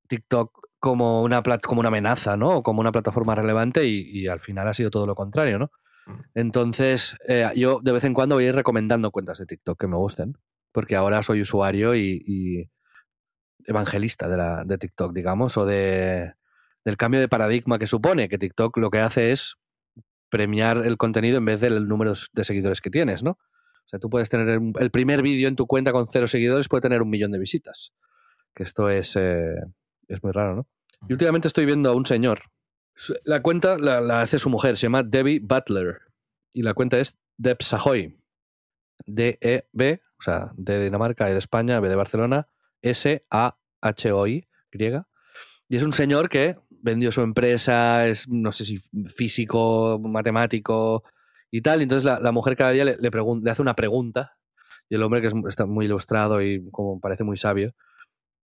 [0.07, 2.57] TikTok como una, como una amenaza, ¿no?
[2.57, 5.71] O como una plataforma relevante y, al final ha sido todo lo contrario, ¿no?
[6.33, 9.87] Entonces, eh, yo de vez en cuando voy a ir recomendando cuentas de TikTok que
[9.87, 10.37] me gusten,
[10.71, 12.69] porque ahora soy usuario y,
[13.65, 16.33] evangelista de, la, de TikTok, digamos, o de,
[16.83, 19.55] del cambio de paradigma que supone, que TikTok lo que hace es
[20.29, 23.31] premiar el contenido en vez del número de seguidores que tienes, ¿no?
[23.31, 26.81] O sea, tú puedes tener el primer vídeo en tu cuenta con cero seguidores, puede
[26.81, 27.91] tener un millón de visitas.
[28.55, 29.55] Que esto es, eh,
[30.07, 30.67] es muy raro, ¿no?
[31.09, 32.43] Y últimamente estoy viendo a un señor.
[33.23, 36.01] La cuenta la, hace su mujer, se llama Debbie Butler.
[36.53, 38.17] Y la cuenta es Deb Sahoy.
[39.05, 42.47] D-E-B, o sea, D de Dinamarca, E de España, B de Barcelona,
[42.81, 45.07] S-A-H-O-I, griega.
[45.67, 51.03] Y es un señor que vendió su empresa, es, no sé si físico, matemático
[51.49, 51.79] y tal.
[51.79, 54.37] Y entonces la, mujer cada día le, le, hace una pregunta.
[54.89, 57.73] Y el hombre, que está muy ilustrado y como parece muy sabio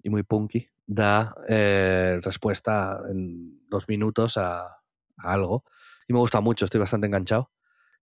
[0.06, 4.78] y muy punky, da eh, respuesta en dos minutos a, a,
[5.18, 5.64] algo.
[6.08, 7.52] Y me gusta mucho, estoy bastante enganchado.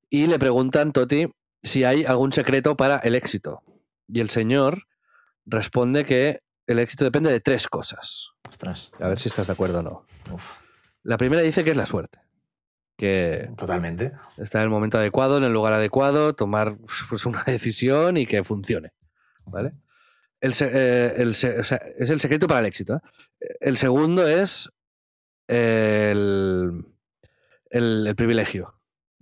[0.09, 1.31] Y le preguntan, Toti,
[1.63, 3.63] si hay algún secreto para el éxito.
[4.09, 4.83] Y el señor
[5.45, 8.31] responde que el éxito depende de tres cosas.
[8.99, 10.05] A ver si estás de acuerdo o no.
[11.03, 12.19] La primera dice que es la suerte.
[12.97, 14.11] Que Totalmente.
[14.37, 16.77] Está en el momento adecuado, en el lugar adecuado, tomar
[17.09, 18.91] pues, una decisión y que funcione.
[19.45, 19.73] ¿Vale?
[20.43, 21.31] El, eh,
[21.97, 22.95] es el secreto para el éxito.
[22.95, 22.99] ¿eh?
[23.59, 24.69] El segundo es
[25.47, 26.85] el,
[27.69, 28.75] el, privilegio.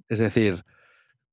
[0.10, 0.66] Es decir,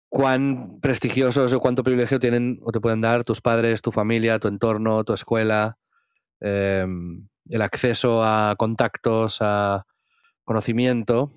[0.08, 4.48] cuán prestigiosos o cuánto privilegio tienen o te pueden dar tus padres, tu familia, tu
[4.48, 5.78] entorno, tu escuela,
[6.40, 9.86] Em, el acceso a contactos, a
[10.44, 11.32] conocimiento,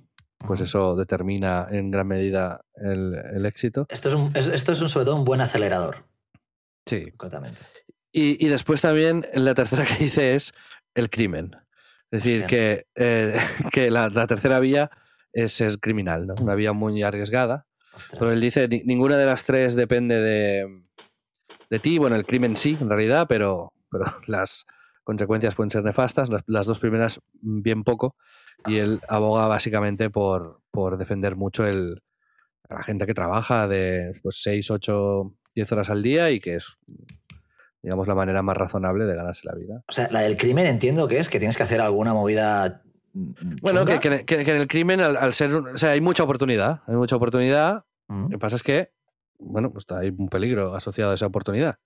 [0.46, 3.86] pues eso determina en gran medida el, éxito.
[3.90, 6.06] Esto es, un, esto es sobre todo un buen acelerador.
[6.86, 7.12] Sí.
[7.12, 7.62] Completamente.
[8.14, 10.54] Y, después también la tercera que dice es
[10.96, 11.56] el crimen.
[12.12, 13.40] Es decir, que, eh,
[13.72, 14.92] que la, tercera vía
[15.32, 16.36] es, es criminal, ¿no?
[16.42, 17.66] Una vía muy arriesgada.
[18.12, 20.84] Pero él dice, ninguna de las tres depende de,
[21.70, 21.98] de ti.
[21.98, 24.66] Bueno, el crimen sí, en realidad, pero, pero las,
[25.04, 28.16] consecuencias pueden ser nefastas, las, dos primeras bien poco,
[28.66, 32.02] y él aboga básicamente por, por defender mucho el,
[32.70, 36.56] a la gente que trabaja de pues, 6, 8, 10 horas al día y que
[36.56, 36.78] es,
[37.84, 39.84] digamos, la manera más razonable de ganarse la vida.
[39.88, 42.84] O sea, la del crimen entiendo que es que tienes que hacer alguna movida.
[43.14, 45.54] Bueno, que, en el crimen, al, ser.
[45.54, 46.82] O sea, hay mucha oportunidad.
[46.88, 47.84] Hay mucha oportunidad.
[48.08, 48.92] Lo que pasa es que,
[49.40, 51.78] bueno, pues hay un peligro asociado a esa oportunidad.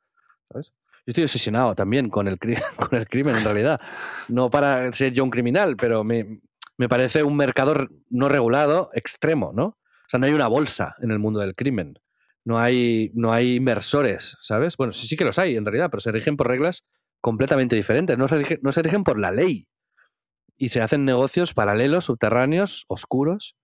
[0.52, 0.74] ¿Sabes?
[1.06, 2.40] Yo estoy obsesionado también con el,
[2.76, 3.80] con el crimen, en realidad.
[4.28, 6.42] No para ser yo un criminal, pero me,
[6.78, 9.66] me parece un mercado no regulado extremo, ¿no?
[9.66, 12.00] O sea, no hay una bolsa en el mundo del crimen.
[12.46, 14.78] No hay, no hay inversores, ¿sabes?
[14.78, 16.84] Bueno, sí, sí que los hay, en realidad, pero se rigen por reglas
[17.20, 18.18] completamente diferentes.
[18.18, 19.68] No se, rigen, no se rigen por la ley.
[20.58, 23.56] Y se hacen negocios paralelos, subterráneos, oscuros.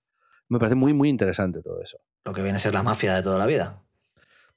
[0.49, 1.99] Me parece muy, muy interesante todo eso.
[2.25, 3.83] Lo que viene a ser la mafia de toda la vida.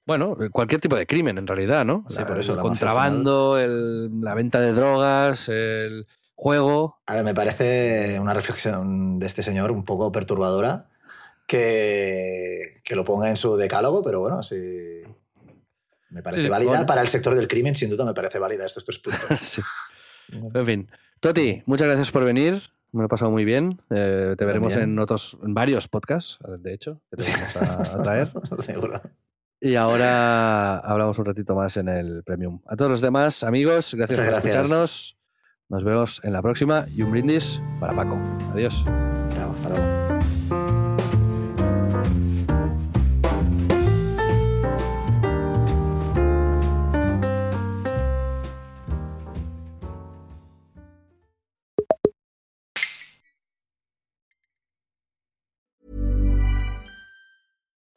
[0.06, 2.04] Bueno, cualquier tipo de crimen en realidad, ¿no?
[2.08, 2.54] Sí, por eso.
[2.54, 6.98] El contrabando, la venta de drogas, el juego.
[7.06, 10.88] A ver, me parece una reflexión de este señor un poco perturbadora
[11.46, 15.02] que, que lo ponga en su decálogo, pero bueno, sí.
[16.10, 16.86] Me parece válida.
[16.86, 19.22] Para el sector del crimen, sin duda, me parece válida estos tres puntos.
[19.40, 19.62] sí.
[20.32, 20.90] En fin.
[21.20, 22.62] Toti, muchas gracias por venir.
[22.92, 23.80] Me lo he pasado muy bien.
[23.90, 28.26] Eh, te veremos en otros, en varios podcasts, de hecho, que te vamos a traer.
[28.26, 29.02] Seguro.
[29.60, 32.60] Y ahora hablamos un ratito más en el Premium.
[32.66, 35.18] A todos los demás, amigos, gracias por escucharnos.
[35.68, 38.16] Nos vemos en la próxima y un brindis para Paco.
[38.52, 38.84] Adiós.
[38.86, 40.13] hasta luego.